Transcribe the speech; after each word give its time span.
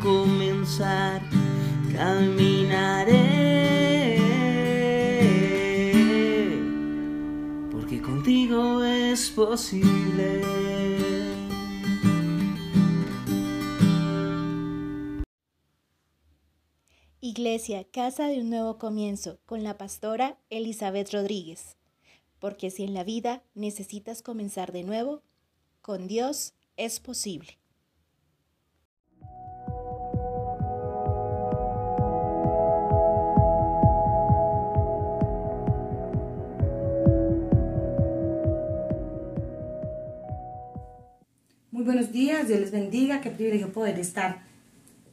comenzar 0.00 1.20
caminaré 1.94 3.28
porque 7.70 8.00
contigo 8.00 8.82
es 8.82 9.28
posible 9.30 10.42
Iglesia, 17.20 17.84
Casa 17.84 18.28
de 18.28 18.40
un 18.40 18.48
Nuevo 18.48 18.78
Comienzo, 18.78 19.38
con 19.44 19.62
la 19.62 19.76
pastora 19.76 20.38
Elizabeth 20.48 21.12
Rodríguez. 21.12 21.76
Porque 22.38 22.70
si 22.70 22.84
en 22.84 22.94
la 22.94 23.04
vida 23.04 23.42
necesitas 23.54 24.22
comenzar 24.22 24.72
de 24.72 24.82
nuevo, 24.82 25.22
con 25.82 26.08
Dios 26.08 26.54
es 26.76 27.00
posible. 27.00 27.58
Dios 42.18 42.48
les 42.48 42.72
bendiga, 42.72 43.20
qué 43.20 43.30
privilegio 43.30 43.72
poder 43.72 43.96
estar 43.96 44.40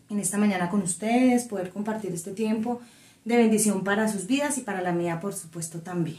en 0.09 0.17
esta 0.17 0.39
mañana 0.39 0.71
con 0.71 0.81
ustedes, 0.81 1.43
poder 1.43 1.69
compartir 1.69 2.11
este 2.11 2.31
tiempo 2.31 2.81
de 3.25 3.37
bendición 3.37 3.83
para 3.83 4.07
sus 4.07 4.25
vidas 4.25 4.57
y 4.57 4.61
para 4.61 4.81
la 4.81 4.91
mía, 4.91 5.19
por 5.19 5.35
supuesto, 5.35 5.81
también. 5.81 6.17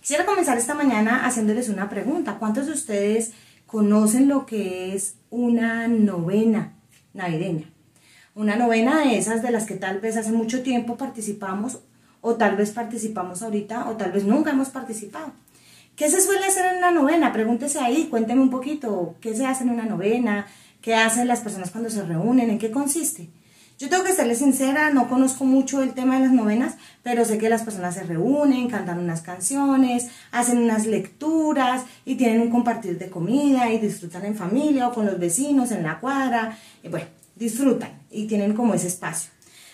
Quisiera 0.00 0.24
comenzar 0.24 0.56
esta 0.56 0.76
mañana 0.76 1.26
haciéndoles 1.26 1.68
una 1.68 1.88
pregunta. 1.88 2.38
¿Cuántos 2.38 2.66
de 2.66 2.74
ustedes 2.74 3.32
conocen 3.66 4.28
lo 4.28 4.46
que 4.46 4.94
es 4.94 5.16
una 5.30 5.88
novena 5.88 6.74
navideña? 7.12 7.68
Una 8.36 8.54
novena 8.54 9.00
de 9.00 9.18
esas 9.18 9.42
de 9.42 9.50
las 9.50 9.66
que 9.66 9.74
tal 9.74 9.98
vez 9.98 10.16
hace 10.16 10.30
mucho 10.30 10.62
tiempo 10.62 10.96
participamos 10.96 11.80
o 12.20 12.36
tal 12.36 12.54
vez 12.54 12.70
participamos 12.70 13.42
ahorita 13.42 13.90
o 13.90 13.96
tal 13.96 14.12
vez 14.12 14.22
nunca 14.22 14.52
hemos 14.52 14.68
participado. 14.68 15.32
¿Qué 16.00 16.08
se 16.08 16.22
suele 16.22 16.46
hacer 16.46 16.64
en 16.64 16.78
una 16.78 16.90
novena? 16.92 17.30
Pregúntese 17.30 17.78
ahí, 17.78 18.06
cuénteme 18.08 18.40
un 18.40 18.48
poquito, 18.48 19.16
¿qué 19.20 19.36
se 19.36 19.44
hace 19.44 19.64
en 19.64 19.68
una 19.68 19.84
novena? 19.84 20.46
¿Qué 20.80 20.94
hacen 20.94 21.28
las 21.28 21.40
personas 21.40 21.72
cuando 21.72 21.90
se 21.90 22.02
reúnen? 22.02 22.48
¿En 22.48 22.58
qué 22.58 22.70
consiste? 22.70 23.28
Yo 23.78 23.90
tengo 23.90 24.04
que 24.04 24.14
serles 24.14 24.38
sincera, 24.38 24.88
no 24.94 25.10
conozco 25.10 25.44
mucho 25.44 25.82
el 25.82 25.92
tema 25.92 26.14
de 26.14 26.24
las 26.24 26.32
novenas, 26.32 26.76
pero 27.02 27.26
sé 27.26 27.36
que 27.36 27.50
las 27.50 27.64
personas 27.64 27.96
se 27.96 28.04
reúnen, 28.04 28.70
cantan 28.70 28.98
unas 28.98 29.20
canciones, 29.20 30.06
hacen 30.32 30.56
unas 30.56 30.86
lecturas 30.86 31.82
y 32.06 32.14
tienen 32.14 32.40
un 32.40 32.48
compartir 32.48 32.96
de 32.96 33.10
comida 33.10 33.70
y 33.70 33.78
disfrutan 33.78 34.24
en 34.24 34.36
familia 34.36 34.88
o 34.88 34.94
con 34.94 35.04
los 35.04 35.18
vecinos 35.18 35.70
en 35.70 35.82
la 35.82 36.00
cuadra. 36.00 36.56
Y 36.82 36.88
bueno, 36.88 37.08
disfrutan 37.36 37.90
y 38.10 38.26
tienen 38.26 38.54
como 38.54 38.72
ese 38.72 38.86
espacio. 38.86 39.30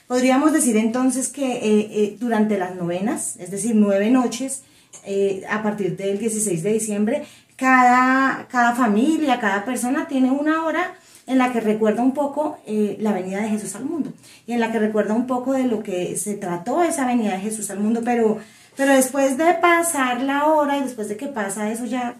Podríamos 0.08 0.52
decir 0.52 0.76
entonces 0.76 1.28
que 1.28 1.52
eh, 1.52 1.88
eh, 1.92 2.16
durante 2.18 2.58
las 2.58 2.74
novenas, 2.74 3.36
es 3.38 3.52
decir, 3.52 3.76
nueve 3.76 4.10
noches, 4.10 4.64
eh, 5.04 5.44
a 5.48 5.62
partir 5.62 5.96
del 5.96 6.18
16 6.18 6.62
de 6.62 6.72
diciembre, 6.72 7.24
cada, 7.56 8.46
cada 8.48 8.74
familia, 8.74 9.40
cada 9.40 9.64
persona 9.64 10.06
tiene 10.06 10.30
una 10.30 10.64
hora 10.64 10.94
en 11.26 11.38
la 11.38 11.52
que 11.52 11.60
recuerda 11.60 12.02
un 12.02 12.14
poco 12.14 12.58
eh, 12.66 12.96
la 13.00 13.12
venida 13.12 13.40
de 13.40 13.48
Jesús 13.48 13.74
al 13.74 13.84
mundo 13.84 14.12
y 14.46 14.52
en 14.52 14.60
la 14.60 14.70
que 14.70 14.78
recuerda 14.78 15.14
un 15.14 15.26
poco 15.26 15.52
de 15.52 15.64
lo 15.64 15.82
que 15.82 16.16
se 16.16 16.34
trató 16.34 16.82
esa 16.82 17.06
venida 17.06 17.32
de 17.32 17.40
Jesús 17.40 17.70
al 17.70 17.80
mundo, 17.80 18.02
pero, 18.04 18.38
pero 18.76 18.92
después 18.92 19.36
de 19.36 19.54
pasar 19.54 20.22
la 20.22 20.46
hora 20.46 20.78
y 20.78 20.82
después 20.82 21.08
de 21.08 21.16
que 21.16 21.26
pasa 21.26 21.70
eso 21.70 21.84
ya 21.84 22.14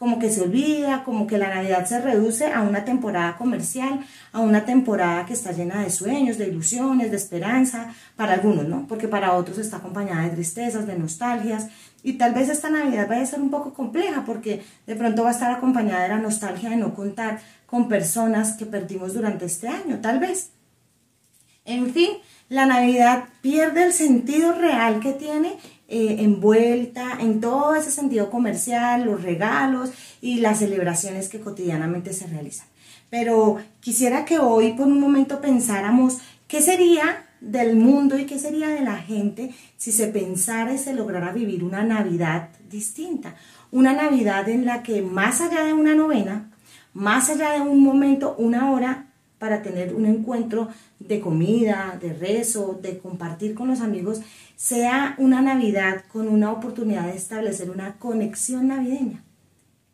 como 0.00 0.18
que 0.18 0.30
se 0.30 0.40
olvida, 0.40 1.04
como 1.04 1.26
que 1.26 1.36
la 1.36 1.54
Navidad 1.54 1.84
se 1.84 2.00
reduce 2.00 2.50
a 2.50 2.62
una 2.62 2.86
temporada 2.86 3.36
comercial, 3.36 4.00
a 4.32 4.40
una 4.40 4.64
temporada 4.64 5.26
que 5.26 5.34
está 5.34 5.52
llena 5.52 5.82
de 5.82 5.90
sueños, 5.90 6.38
de 6.38 6.48
ilusiones, 6.48 7.10
de 7.10 7.18
esperanza, 7.18 7.92
para 8.16 8.32
algunos, 8.32 8.66
¿no? 8.66 8.86
Porque 8.88 9.08
para 9.08 9.34
otros 9.34 9.58
está 9.58 9.76
acompañada 9.76 10.22
de 10.22 10.30
tristezas, 10.30 10.86
de 10.86 10.98
nostalgias, 10.98 11.66
y 12.02 12.14
tal 12.14 12.34
vez 12.34 12.48
esta 12.48 12.70
Navidad 12.70 13.08
vaya 13.08 13.22
a 13.22 13.26
ser 13.26 13.40
un 13.40 13.50
poco 13.50 13.74
compleja 13.74 14.24
porque 14.24 14.62
de 14.86 14.96
pronto 14.96 15.22
va 15.22 15.30
a 15.30 15.32
estar 15.32 15.50
acompañada 15.50 16.02
de 16.02 16.08
la 16.08 16.18
nostalgia 16.18 16.70
de 16.70 16.76
no 16.76 16.94
contar 16.94 17.40
con 17.66 17.88
personas 17.88 18.56
que 18.56 18.66
perdimos 18.66 19.14
durante 19.14 19.44
este 19.44 19.68
año, 19.68 20.00
tal 20.00 20.18
vez. 20.18 20.50
En 21.64 21.92
fin, 21.92 22.10
la 22.48 22.66
Navidad 22.66 23.24
pierde 23.42 23.84
el 23.84 23.92
sentido 23.92 24.52
real 24.52 25.00
que 25.00 25.12
tiene 25.12 25.56
eh, 25.88 26.16
envuelta 26.20 27.18
en 27.20 27.40
todo 27.40 27.74
ese 27.74 27.90
sentido 27.90 28.30
comercial, 28.30 29.04
los 29.04 29.22
regalos 29.22 29.90
y 30.20 30.40
las 30.40 30.58
celebraciones 30.58 31.28
que 31.28 31.40
cotidianamente 31.40 32.12
se 32.12 32.26
realizan. 32.26 32.66
Pero 33.10 33.58
quisiera 33.80 34.24
que 34.24 34.38
hoy 34.38 34.72
por 34.72 34.86
un 34.86 35.00
momento 35.00 35.40
pensáramos 35.40 36.18
qué 36.48 36.62
sería 36.62 37.26
del 37.40 37.76
mundo 37.76 38.18
y 38.18 38.26
qué 38.26 38.38
sería 38.38 38.68
de 38.68 38.82
la 38.82 38.98
gente 38.98 39.54
si 39.76 39.92
se 39.92 40.08
pensara 40.08 40.74
y 40.74 40.78
se 40.78 40.94
lograra 40.94 41.32
vivir 41.32 41.64
una 41.64 41.82
Navidad 41.82 42.50
distinta. 42.68 43.34
Una 43.70 43.92
Navidad 43.92 44.48
en 44.48 44.64
la 44.66 44.82
que 44.82 45.02
más 45.02 45.40
allá 45.40 45.64
de 45.64 45.72
una 45.72 45.94
novena, 45.94 46.50
más 46.92 47.30
allá 47.30 47.52
de 47.52 47.60
un 47.60 47.82
momento, 47.82 48.34
una 48.38 48.70
hora 48.72 49.06
para 49.38 49.62
tener 49.62 49.94
un 49.94 50.04
encuentro 50.04 50.68
de 50.98 51.20
comida, 51.20 51.98
de 52.00 52.12
rezo, 52.12 52.78
de 52.82 52.98
compartir 52.98 53.54
con 53.54 53.68
los 53.68 53.80
amigos, 53.80 54.20
sea 54.54 55.14
una 55.16 55.40
Navidad 55.40 56.04
con 56.12 56.28
una 56.28 56.52
oportunidad 56.52 57.06
de 57.06 57.16
establecer 57.16 57.70
una 57.70 57.94
conexión 57.94 58.68
navideña. 58.68 59.24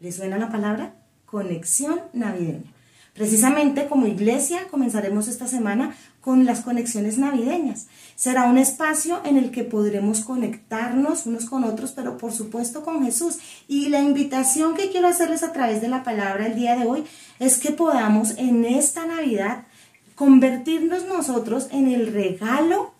¿Le 0.01 0.11
suena 0.11 0.37
la 0.37 0.51
palabra? 0.51 0.95
Conexión 1.27 2.01
navideña. 2.13 2.73
Precisamente 3.15 3.87
como 3.87 4.07
iglesia 4.07 4.67
comenzaremos 4.71 5.29
esta 5.29 5.47
semana 5.47 5.95
con 6.27 6.45
las 6.45 6.63
conexiones 6.63 7.19
navideñas. 7.19 7.87
Será 8.17 8.47
un 8.47 8.59
espacio 8.59 9.21
en 9.25 9.37
el 9.37 9.53
que 9.53 9.63
podremos 9.63 10.23
conectarnos 10.23 11.25
unos 11.25 11.45
con 11.45 11.63
otros, 11.63 11.93
pero 11.93 12.19
por 12.19 12.33
supuesto 12.33 12.83
con 12.83 13.05
Jesús. 13.05 13.39
Y 13.69 13.91
la 13.91 14.01
invitación 14.01 14.75
que 14.75 14.91
quiero 14.91 15.07
hacerles 15.07 15.45
a 15.45 15.53
través 15.53 15.81
de 15.81 15.87
la 15.87 16.03
palabra 16.03 16.49
el 16.49 16.57
día 16.57 16.75
de 16.75 16.85
hoy 16.85 17.05
es 17.39 17.59
que 17.59 17.71
podamos 17.71 18.33
en 18.39 18.65
esta 18.65 19.07
Navidad 19.07 19.67
convertirnos 20.17 21.07
nosotros 21.07 21.69
en 21.71 21.87
el 21.87 22.13
regalo, 22.13 22.93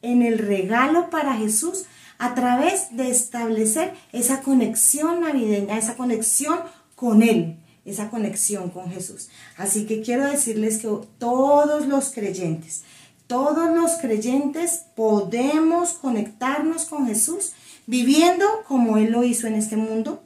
en 0.00 0.22
el 0.22 0.38
regalo 0.38 1.10
para 1.10 1.34
Jesús 1.34 1.84
a 2.16 2.34
través 2.34 2.96
de 2.96 3.10
establecer 3.10 3.92
esa 4.12 4.40
conexión 4.40 5.20
navideña, 5.20 5.76
esa 5.76 5.98
conexión 5.98 6.58
con 6.96 7.20
Él 7.22 7.58
esa 7.90 8.10
conexión 8.10 8.70
con 8.70 8.90
Jesús. 8.90 9.28
Así 9.56 9.86
que 9.86 10.02
quiero 10.02 10.26
decirles 10.26 10.78
que 10.78 10.88
todos 11.18 11.86
los 11.86 12.10
creyentes, 12.10 12.82
todos 13.26 13.74
los 13.76 13.92
creyentes 14.00 14.86
podemos 14.96 15.92
conectarnos 15.92 16.84
con 16.86 17.06
Jesús 17.06 17.52
viviendo 17.86 18.44
como 18.66 18.96
Él 18.96 19.10
lo 19.10 19.24
hizo 19.24 19.46
en 19.46 19.54
este 19.54 19.76
mundo, 19.76 20.22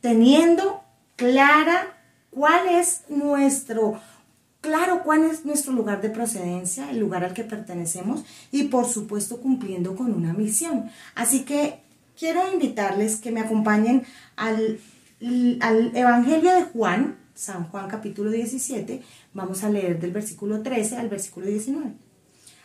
teniendo 0.00 0.82
clara 1.16 1.96
cuál 2.30 2.68
es 2.68 3.02
nuestro, 3.08 3.98
claro 4.60 5.02
cuál 5.02 5.24
es 5.24 5.46
nuestro 5.46 5.72
lugar 5.72 6.02
de 6.02 6.10
procedencia, 6.10 6.90
el 6.90 6.98
lugar 6.98 7.24
al 7.24 7.32
que 7.32 7.44
pertenecemos 7.44 8.24
y 8.52 8.64
por 8.64 8.86
supuesto 8.86 9.38
cumpliendo 9.40 9.96
con 9.96 10.12
una 10.12 10.34
misión. 10.34 10.90
Así 11.14 11.44
que 11.44 11.80
quiero 12.18 12.52
invitarles 12.52 13.16
que 13.16 13.32
me 13.32 13.40
acompañen 13.40 14.04
al 14.36 14.78
al 15.60 15.96
Evangelio 15.96 16.52
de 16.52 16.62
Juan, 16.64 17.16
San 17.34 17.68
Juan 17.68 17.88
capítulo 17.88 18.30
17, 18.30 19.02
vamos 19.32 19.64
a 19.64 19.70
leer 19.70 19.98
del 19.98 20.12
versículo 20.12 20.62
13 20.62 20.98
al 20.98 21.08
versículo 21.08 21.46
19. 21.46 21.92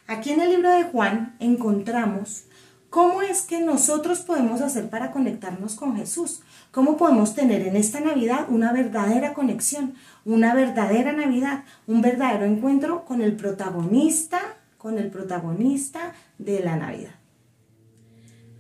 Aquí 0.07 0.31
en 0.31 0.42
el 0.42 0.50
libro 0.50 0.69
de 0.69 0.83
Juan 0.83 1.36
encontramos 1.39 2.44
cómo 2.89 3.21
es 3.21 3.44
que 3.44 3.62
nosotros 3.62 4.19
podemos 4.19 4.59
hacer 4.59 4.89
para 4.89 5.12
conectarnos 5.12 5.75
con 5.75 5.95
Jesús, 5.95 6.42
cómo 6.71 6.98
podemos 6.98 7.36
tener 7.36 7.65
en 7.65 7.77
esta 7.77 8.01
Navidad 8.01 8.48
una 8.50 8.74
verdadera 8.74 9.33
conexión, 9.33 9.94
una 10.25 10.53
verdadera 10.53 11.13
Navidad, 11.13 11.63
un 11.88 12.01
verdadero 12.01 12.45
encuentro 12.45 13.06
con 13.06 13.21
el 13.21 13.38
protagonista, 13.38 14.42
con 14.77 14.98
el 14.98 15.09
protagonista 15.09 16.13
de 16.38 16.59
la 16.59 16.75
Navidad. 16.75 17.20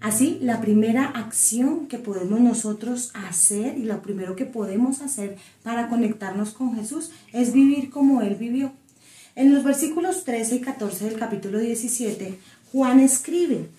Así, 0.01 0.39
la 0.41 0.61
primera 0.61 1.05
acción 1.05 1.85
que 1.85 1.99
podemos 1.99 2.39
nosotros 2.39 3.11
hacer 3.13 3.77
y 3.77 3.83
lo 3.83 4.01
primero 4.01 4.35
que 4.35 4.45
podemos 4.45 4.99
hacer 5.01 5.37
para 5.61 5.89
conectarnos 5.89 6.49
con 6.51 6.75
Jesús 6.75 7.11
es 7.33 7.53
vivir 7.53 7.91
como 7.91 8.23
Él 8.23 8.33
vivió. 8.33 8.71
En 9.35 9.53
los 9.53 9.63
versículos 9.63 10.23
13 10.23 10.55
y 10.55 10.61
14 10.61 11.05
del 11.05 11.19
capítulo 11.19 11.59
17, 11.59 12.39
Juan 12.71 12.99
escribe, 12.99 13.69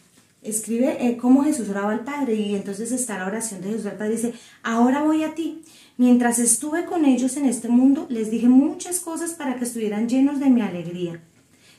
escribe 0.43 0.97
eh, 1.05 1.17
cómo 1.17 1.43
Jesús 1.43 1.69
oraba 1.69 1.91
al 1.91 2.05
Padre 2.05 2.35
y 2.35 2.55
entonces 2.55 2.93
está 2.93 3.19
la 3.19 3.27
oración 3.27 3.61
de 3.61 3.71
Jesús 3.71 3.87
al 3.87 3.97
Padre, 3.97 4.13
dice, 4.13 4.35
ahora 4.63 5.03
voy 5.03 5.25
a 5.25 5.35
ti. 5.35 5.63
Mientras 5.97 6.39
estuve 6.39 6.85
con 6.85 7.05
ellos 7.05 7.37
en 7.37 7.47
este 7.47 7.69
mundo, 7.69 8.07
les 8.09 8.31
dije 8.31 8.49
muchas 8.49 9.01
cosas 9.01 9.33
para 9.33 9.57
que 9.57 9.65
estuvieran 9.65 10.09
llenos 10.09 10.39
de 10.39 10.51
mi 10.51 10.63
alegría. 10.63 11.21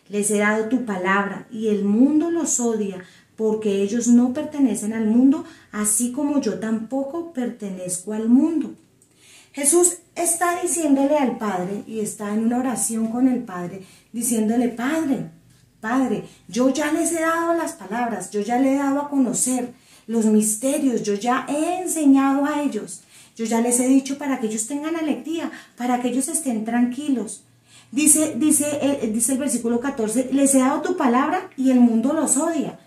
Les 0.09 0.29
he 0.31 0.39
dado 0.39 0.67
tu 0.67 0.83
palabra 0.83 1.47
y 1.49 1.69
el 1.69 1.85
mundo 1.85 2.29
los 2.29 2.59
odia 2.59 3.03
porque 3.43 3.81
ellos 3.81 4.07
no 4.07 4.31
pertenecen 4.31 4.93
al 4.93 5.05
mundo, 5.05 5.43
así 5.73 6.13
como 6.13 6.39
yo 6.39 6.59
tampoco 6.59 7.33
pertenezco 7.33 8.13
al 8.13 8.29
mundo. 8.29 8.73
Jesús 9.51 9.97
está 10.15 10.61
diciéndole 10.61 11.17
al 11.17 11.37
Padre 11.37 11.83
y 11.85 11.99
está 11.99 12.33
en 12.33 12.45
una 12.45 12.59
oración 12.59 13.07
con 13.07 13.27
el 13.27 13.43
Padre, 13.43 13.81
diciéndole, 14.13 14.69
Padre, 14.69 15.29
Padre, 15.81 16.23
yo 16.47 16.69
ya 16.69 16.93
les 16.93 17.11
he 17.11 17.19
dado 17.19 17.53
las 17.53 17.73
palabras, 17.73 18.31
yo 18.31 18.39
ya 18.39 18.57
le 18.59 18.75
he 18.75 18.77
dado 18.77 19.01
a 19.01 19.09
conocer 19.09 19.73
los 20.07 20.23
misterios, 20.27 21.03
yo 21.03 21.15
ya 21.15 21.45
he 21.49 21.81
enseñado 21.81 22.45
a 22.45 22.61
ellos, 22.61 23.01
yo 23.35 23.43
ya 23.43 23.59
les 23.59 23.77
he 23.81 23.89
dicho 23.89 24.17
para 24.17 24.39
que 24.39 24.47
ellos 24.47 24.67
tengan 24.67 24.95
alegría, 24.95 25.51
para 25.75 26.01
que 26.01 26.07
ellos 26.07 26.29
estén 26.29 26.63
tranquilos. 26.63 27.43
Dice, 27.91 28.35
dice, 28.37 28.79
eh, 28.81 29.11
dice 29.13 29.33
el 29.33 29.39
versículo 29.39 29.81
14, 29.81 30.29
les 30.31 30.55
he 30.55 30.59
dado 30.59 30.81
tu 30.81 30.95
palabra 30.95 31.49
y 31.57 31.71
el 31.71 31.81
mundo 31.81 32.13
los 32.13 32.37
odia. 32.37 32.79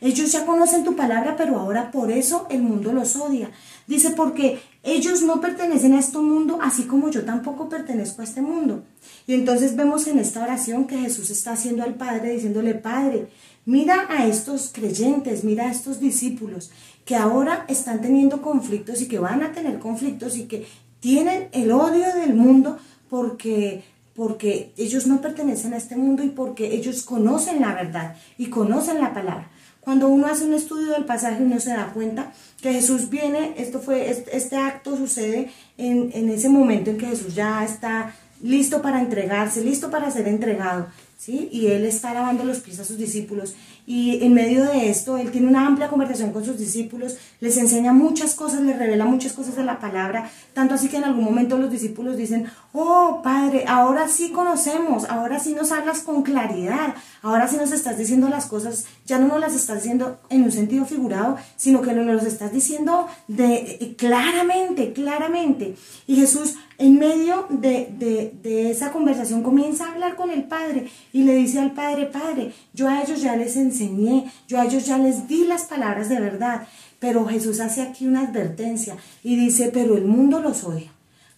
Ellos 0.00 0.32
ya 0.32 0.44
conocen 0.44 0.84
tu 0.84 0.96
palabra, 0.96 1.36
pero 1.36 1.58
ahora 1.58 1.90
por 1.90 2.10
eso 2.10 2.46
el 2.50 2.62
mundo 2.62 2.92
los 2.92 3.16
odia. 3.16 3.50
Dice, 3.86 4.10
porque 4.10 4.60
ellos 4.82 5.22
no 5.22 5.40
pertenecen 5.40 5.94
a 5.94 6.00
este 6.00 6.18
mundo, 6.18 6.58
así 6.60 6.84
como 6.84 7.10
yo 7.10 7.24
tampoco 7.24 7.68
pertenezco 7.68 8.20
a 8.20 8.24
este 8.24 8.42
mundo. 8.42 8.84
Y 9.26 9.34
entonces 9.34 9.76
vemos 9.76 10.06
en 10.06 10.18
esta 10.18 10.42
oración 10.42 10.86
que 10.86 10.98
Jesús 10.98 11.30
está 11.30 11.52
haciendo 11.52 11.82
al 11.82 11.94
Padre, 11.94 12.34
diciéndole, 12.34 12.74
Padre, 12.74 13.28
mira 13.64 14.06
a 14.08 14.26
estos 14.26 14.70
creyentes, 14.72 15.44
mira 15.44 15.68
a 15.68 15.70
estos 15.70 16.00
discípulos 16.00 16.70
que 17.04 17.16
ahora 17.16 17.64
están 17.68 18.00
teniendo 18.00 18.42
conflictos 18.42 19.00
y 19.02 19.08
que 19.08 19.18
van 19.18 19.42
a 19.42 19.52
tener 19.52 19.78
conflictos 19.78 20.36
y 20.36 20.44
que 20.44 20.66
tienen 21.00 21.48
el 21.52 21.70
odio 21.70 22.14
del 22.14 22.34
mundo 22.34 22.78
porque 23.10 23.84
porque 24.14 24.72
ellos 24.76 25.08
no 25.08 25.20
pertenecen 25.20 25.74
a 25.74 25.76
este 25.76 25.96
mundo 25.96 26.22
y 26.22 26.28
porque 26.28 26.72
ellos 26.72 27.02
conocen 27.02 27.60
la 27.60 27.74
verdad 27.74 28.16
y 28.38 28.46
conocen 28.46 29.00
la 29.00 29.12
palabra. 29.12 29.50
Cuando 29.84 30.08
uno 30.08 30.26
hace 30.26 30.44
un 30.44 30.54
estudio 30.54 30.92
del 30.92 31.04
pasaje, 31.04 31.42
uno 31.42 31.60
se 31.60 31.70
da 31.70 31.92
cuenta 31.92 32.32
que 32.60 32.72
Jesús 32.72 33.10
viene, 33.10 33.54
esto 33.58 33.80
fue, 33.80 34.10
este, 34.10 34.56
acto 34.56 34.96
sucede 34.96 35.50
en, 35.76 36.10
en 36.14 36.30
ese 36.30 36.48
momento 36.48 36.90
en 36.90 36.98
que 36.98 37.06
Jesús 37.06 37.34
ya 37.34 37.62
está 37.64 38.14
listo 38.42 38.80
para 38.82 39.00
entregarse, 39.00 39.62
listo 39.62 39.90
para 39.90 40.10
ser 40.10 40.26
entregado. 40.28 40.86
Y 41.32 41.68
él 41.68 41.84
está 41.84 42.12
lavando 42.12 42.44
los 42.44 42.58
pies 42.58 42.80
a 42.80 42.84
sus 42.84 42.98
discípulos. 42.98 43.54
Y 43.86 44.24
en 44.24 44.32
medio 44.32 44.64
de 44.64 44.88
esto, 44.88 45.18
él 45.18 45.30
tiene 45.30 45.46
una 45.46 45.66
amplia 45.66 45.88
conversación 45.88 46.32
con 46.32 46.42
sus 46.42 46.58
discípulos, 46.58 47.18
les 47.40 47.58
enseña 47.58 47.92
muchas 47.92 48.34
cosas, 48.34 48.62
les 48.62 48.78
revela 48.78 49.04
muchas 49.04 49.34
cosas 49.34 49.56
de 49.56 49.64
la 49.64 49.78
palabra, 49.78 50.30
tanto 50.54 50.74
así 50.74 50.88
que 50.88 50.96
en 50.96 51.04
algún 51.04 51.24
momento 51.24 51.58
los 51.58 51.70
discípulos 51.70 52.16
dicen, 52.16 52.46
oh 52.72 53.20
Padre, 53.22 53.66
ahora 53.68 54.08
sí 54.08 54.30
conocemos, 54.30 55.04
ahora 55.10 55.38
sí 55.38 55.52
nos 55.52 55.70
hablas 55.70 56.00
con 56.00 56.22
claridad, 56.22 56.94
ahora 57.20 57.46
sí 57.46 57.58
nos 57.58 57.72
estás 57.72 57.98
diciendo 57.98 58.30
las 58.30 58.46
cosas, 58.46 58.86
ya 59.04 59.18
no 59.18 59.28
nos 59.28 59.40
las 59.40 59.54
estás 59.54 59.82
diciendo 59.82 60.18
en 60.30 60.44
un 60.44 60.52
sentido 60.52 60.86
figurado, 60.86 61.36
sino 61.56 61.82
que 61.82 61.92
nos 61.92 62.06
las 62.06 62.24
estás 62.24 62.54
diciendo 62.54 63.06
de, 63.28 63.54
eh, 63.54 63.94
claramente, 63.98 64.94
claramente. 64.94 65.76
Y 66.06 66.16
Jesús 66.16 66.54
en 66.78 66.98
medio 66.98 67.46
de, 67.50 68.32
de, 68.42 68.70
esa 68.70 68.92
conversación 68.92 69.42
comienza 69.42 69.86
a 69.86 69.92
hablar 69.92 70.16
con 70.16 70.30
el 70.30 70.44
Padre 70.44 70.88
y 71.14 71.22
le 71.22 71.36
dice 71.36 71.60
al 71.60 71.70
Padre, 71.70 72.06
Padre, 72.06 72.52
yo 72.72 72.88
a 72.88 73.00
ellos 73.00 73.22
ya 73.22 73.36
les 73.36 73.56
enseñé, 73.56 74.28
yo 74.48 74.60
a 74.60 74.64
ellos 74.64 74.84
ya 74.84 74.98
les 74.98 75.28
di 75.28 75.44
las 75.44 75.62
palabras 75.62 76.08
de 76.08 76.18
verdad, 76.18 76.66
pero 76.98 77.24
Jesús 77.24 77.60
hace 77.60 77.82
aquí 77.82 78.08
una 78.08 78.22
advertencia 78.22 78.96
y 79.22 79.36
dice, 79.36 79.70
pero 79.72 79.96
el 79.96 80.06
mundo 80.06 80.40
los 80.40 80.64
odia, 80.64 80.90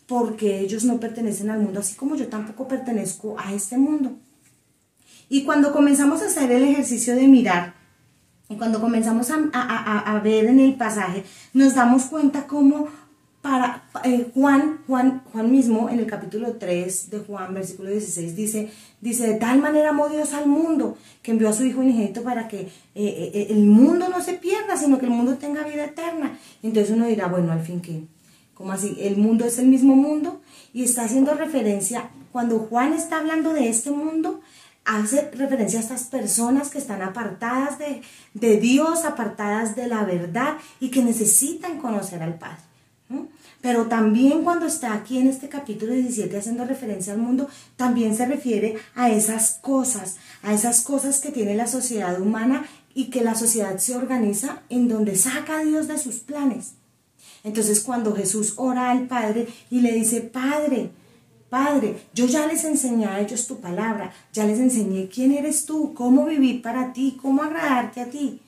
porque 0.06 0.60
ellos 0.60 0.84
no 0.84 0.98
pertenecen 0.98 1.50
al 1.50 1.60
mundo, 1.60 1.80
así 1.80 1.94
como 1.94 2.16
yo 2.16 2.28
tampoco 2.28 2.66
pertenezco 2.66 3.36
a 3.38 3.52
este 3.52 3.76
mundo. 3.76 4.16
Y 5.28 5.44
cuando 5.44 5.74
comenzamos 5.74 6.22
a 6.22 6.26
hacer 6.28 6.50
el 6.52 6.62
ejercicio 6.62 7.14
de 7.14 7.28
mirar, 7.28 7.74
y 8.48 8.56
cuando 8.56 8.80
comenzamos 8.80 9.30
a, 9.30 9.36
a 9.52 10.20
ver 10.20 10.46
en 10.46 10.58
el 10.58 10.74
pasaje, 10.76 11.22
nos 11.52 11.74
damos 11.74 12.04
cuenta 12.04 12.46
cómo 12.46 12.88
para 13.46 13.84
eh, 14.02 14.28
Juan, 14.34 14.80
Juan, 14.88 15.22
Juan 15.32 15.52
mismo 15.52 15.88
en 15.88 16.00
el 16.00 16.06
capítulo 16.06 16.54
3 16.54 17.10
de 17.10 17.20
Juan, 17.20 17.54
versículo 17.54 17.90
16, 17.90 18.34
dice, 18.34 18.70
dice, 19.00 19.28
de 19.28 19.34
tal 19.34 19.60
manera 19.60 19.90
amó 19.90 20.08
Dios 20.08 20.32
al 20.32 20.48
mundo 20.48 20.98
que 21.22 21.30
envió 21.30 21.48
a 21.48 21.52
su 21.52 21.64
Hijo 21.64 21.80
unigénito 21.80 22.24
para 22.24 22.48
que 22.48 22.62
eh, 22.62 22.70
eh, 22.94 23.46
el 23.50 23.64
mundo 23.66 24.08
no 24.08 24.20
se 24.20 24.34
pierda, 24.34 24.76
sino 24.76 24.98
que 24.98 25.06
el 25.06 25.12
mundo 25.12 25.36
tenga 25.36 25.62
vida 25.62 25.84
eterna. 25.84 26.36
Entonces 26.62 26.92
uno 26.94 27.06
dirá, 27.06 27.28
bueno, 27.28 27.52
al 27.52 27.62
fin 27.62 27.80
que, 27.80 28.02
¿cómo 28.54 28.72
así? 28.72 28.96
El 28.98 29.16
mundo 29.16 29.44
es 29.44 29.60
el 29.60 29.68
mismo 29.68 29.94
mundo 29.94 30.40
y 30.72 30.82
está 30.82 31.04
haciendo 31.04 31.34
referencia, 31.34 32.10
cuando 32.32 32.58
Juan 32.58 32.94
está 32.94 33.18
hablando 33.18 33.52
de 33.52 33.68
este 33.68 33.92
mundo, 33.92 34.40
hace 34.84 35.30
referencia 35.32 35.78
a 35.78 35.82
estas 35.82 36.04
personas 36.04 36.70
que 36.70 36.78
están 36.78 37.00
apartadas 37.00 37.78
de, 37.78 38.02
de 38.34 38.56
Dios, 38.58 39.04
apartadas 39.04 39.76
de 39.76 39.86
la 39.86 40.04
verdad 40.04 40.56
y 40.80 40.90
que 40.90 41.02
necesitan 41.02 41.78
conocer 41.78 42.22
al 42.22 42.34
Padre. 42.34 42.66
Pero 43.66 43.86
también 43.86 44.44
cuando 44.44 44.66
está 44.66 44.94
aquí 44.94 45.18
en 45.18 45.26
este 45.26 45.48
capítulo 45.48 45.92
17 45.92 46.36
haciendo 46.36 46.64
referencia 46.64 47.12
al 47.12 47.18
mundo, 47.18 47.48
también 47.74 48.16
se 48.16 48.24
refiere 48.24 48.76
a 48.94 49.10
esas 49.10 49.58
cosas, 49.60 50.18
a 50.44 50.54
esas 50.54 50.82
cosas 50.82 51.18
que 51.18 51.32
tiene 51.32 51.56
la 51.56 51.66
sociedad 51.66 52.20
humana 52.20 52.64
y 52.94 53.06
que 53.06 53.24
la 53.24 53.34
sociedad 53.34 53.76
se 53.78 53.96
organiza 53.96 54.62
en 54.68 54.86
donde 54.86 55.16
saca 55.16 55.58
a 55.58 55.64
Dios 55.64 55.88
de 55.88 55.98
sus 55.98 56.18
planes. 56.20 56.74
Entonces 57.42 57.80
cuando 57.80 58.14
Jesús 58.14 58.54
ora 58.54 58.92
al 58.92 59.08
Padre 59.08 59.48
y 59.68 59.80
le 59.80 59.90
dice, 59.94 60.20
Padre, 60.20 60.92
Padre, 61.50 61.96
yo 62.14 62.26
ya 62.26 62.46
les 62.46 62.62
enseñé 62.62 63.06
a 63.06 63.18
ellos 63.18 63.48
tu 63.48 63.58
palabra, 63.58 64.12
ya 64.32 64.46
les 64.46 64.60
enseñé 64.60 65.08
quién 65.08 65.32
eres 65.32 65.66
tú, 65.66 65.92
cómo 65.92 66.26
vivir 66.26 66.62
para 66.62 66.92
ti, 66.92 67.18
cómo 67.20 67.42
agradarte 67.42 68.00
a 68.00 68.06
ti 68.10 68.42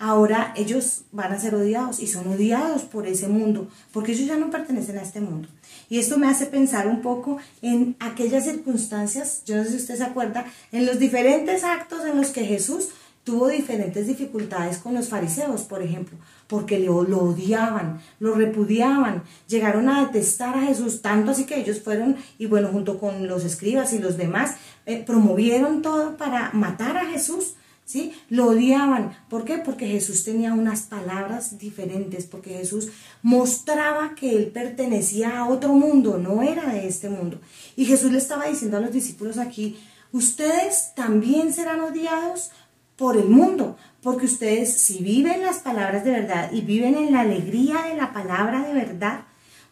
ahora 0.00 0.52
ellos 0.56 1.02
van 1.12 1.32
a 1.32 1.38
ser 1.38 1.54
odiados 1.54 2.00
y 2.00 2.08
son 2.08 2.26
odiados 2.26 2.82
por 2.82 3.06
ese 3.06 3.28
mundo, 3.28 3.68
porque 3.92 4.12
ellos 4.12 4.26
ya 4.26 4.36
no 4.36 4.50
pertenecen 4.50 4.98
a 4.98 5.02
este 5.02 5.20
mundo. 5.20 5.46
Y 5.90 5.98
esto 5.98 6.18
me 6.18 6.26
hace 6.26 6.46
pensar 6.46 6.88
un 6.88 7.02
poco 7.02 7.36
en 7.60 7.96
aquellas 8.00 8.44
circunstancias, 8.44 9.42
yo 9.44 9.56
no 9.56 9.64
sé 9.64 9.70
si 9.70 9.76
usted 9.76 9.96
se 9.96 10.04
acuerda, 10.04 10.46
en 10.72 10.86
los 10.86 10.98
diferentes 10.98 11.64
actos 11.64 12.04
en 12.06 12.16
los 12.16 12.30
que 12.30 12.44
Jesús 12.44 12.88
tuvo 13.24 13.48
diferentes 13.48 14.06
dificultades 14.06 14.78
con 14.78 14.94
los 14.94 15.10
fariseos, 15.10 15.62
por 15.62 15.82
ejemplo, 15.82 16.16
porque 16.46 16.78
lo, 16.78 16.96
odiaban, 16.96 18.00
lo 18.18 18.34
repudiaban, 18.34 19.22
llegaron 19.48 19.90
a 19.90 20.06
detestar 20.06 20.56
a 20.56 20.62
Jesús, 20.62 21.02
tanto 21.02 21.32
así 21.32 21.44
que 21.44 21.60
ellos 21.60 21.80
fueron, 21.80 22.16
y 22.38 22.46
bueno, 22.46 22.68
junto 22.68 22.98
con 22.98 23.28
los 23.28 23.44
escribas 23.44 23.92
y 23.92 23.98
los 23.98 24.16
demás, 24.16 24.56
eh, 24.86 25.02
promovieron 25.04 25.82
todo 25.82 26.16
para 26.16 26.50
matar 26.54 26.96
a 26.96 27.04
Jesús. 27.04 27.54
¿Sí? 27.90 28.12
Lo 28.28 28.46
odiaban. 28.46 29.18
¿Por 29.28 29.44
qué? 29.44 29.58
Porque 29.58 29.88
Jesús 29.88 30.22
tenía 30.22 30.54
unas 30.54 30.82
palabras 30.82 31.58
diferentes, 31.58 32.24
porque 32.24 32.50
Jesús 32.50 32.88
mostraba 33.20 34.14
que 34.14 34.36
él 34.36 34.46
pertenecía 34.46 35.38
a 35.38 35.48
otro 35.48 35.72
mundo, 35.72 36.16
no 36.16 36.40
era 36.40 36.72
de 36.72 36.86
este 36.86 37.08
mundo. 37.08 37.40
Y 37.74 37.86
Jesús 37.86 38.12
le 38.12 38.18
estaba 38.18 38.46
diciendo 38.46 38.76
a 38.76 38.80
los 38.80 38.92
discípulos 38.92 39.38
aquí, 39.38 39.76
ustedes 40.12 40.92
también 40.94 41.52
serán 41.52 41.80
odiados 41.80 42.52
por 42.94 43.16
el 43.16 43.28
mundo, 43.28 43.76
porque 44.02 44.26
ustedes 44.26 44.72
si 44.72 45.02
viven 45.02 45.42
las 45.42 45.58
palabras 45.58 46.04
de 46.04 46.12
verdad 46.12 46.52
y 46.52 46.60
viven 46.60 46.94
en 46.94 47.12
la 47.12 47.22
alegría 47.22 47.82
de 47.88 47.96
la 47.96 48.12
palabra 48.12 48.62
de 48.62 48.72
verdad, 48.72 49.22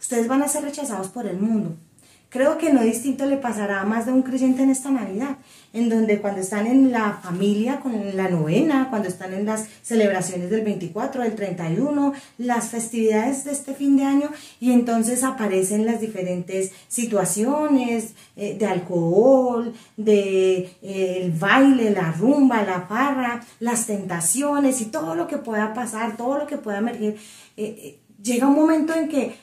ustedes 0.01 0.27
van 0.27 0.43
a 0.43 0.49
ser 0.49 0.65
rechazados 0.65 1.07
por 1.07 1.25
el 1.27 1.39
mundo. 1.39 1.77
Creo 2.31 2.59
que 2.59 2.71
no 2.75 2.83
distinto 2.83 3.25
le 3.25 3.39
pasará 3.39 3.81
a 3.81 3.87
más 3.87 4.05
de 4.05 4.13
un 4.13 4.21
creyente 4.21 4.63
en 4.63 4.69
esta 4.69 4.91
Navidad, 4.91 5.39
en 5.73 5.89
donde 5.89 6.21
cuando 6.21 6.43
están 6.43 6.67
en 6.67 6.93
la 6.93 7.21
familia, 7.23 7.81
con 7.81 8.17
la 8.19 8.29
novena, 8.29 8.89
cuando 8.91 9.09
están 9.09 9.33
en 9.33 9.47
las 9.47 9.67
celebraciones 9.83 10.51
del 10.51 10.63
24, 10.63 11.23
del 11.23 11.35
31, 11.35 12.13
las 12.37 12.69
festividades 12.69 13.45
de 13.45 13.53
este 13.53 13.73
fin 13.73 13.97
de 13.97 14.05
año, 14.05 14.31
y 14.61 14.73
entonces 14.73 15.25
aparecen 15.25 15.87
las 15.87 16.03
diferentes 16.03 16.73
situaciones 16.89 18.13
eh, 18.37 18.59
de 18.59 18.67
alcohol, 18.67 19.73
de 19.97 20.71
eh, 20.83 21.23
el 21.23 21.33
baile, 21.33 21.93
la 21.93 22.13
rumba, 22.13 22.63
la 22.63 22.89
parra, 22.89 23.43
las 23.59 23.87
tentaciones 23.87 24.83
y 24.83 24.87
todo 24.87 25.15
lo 25.15 25.27
que 25.27 25.39
pueda 25.39 25.73
pasar, 25.73 26.19
todo 26.19 26.37
lo 26.37 26.47
que 26.47 26.59
pueda 26.59 26.79
emerger. 26.79 27.17
Eh, 27.57 28.01
llega 28.23 28.49
un 28.49 28.55
momento 28.55 28.95
en 28.95 29.09
que 29.09 29.35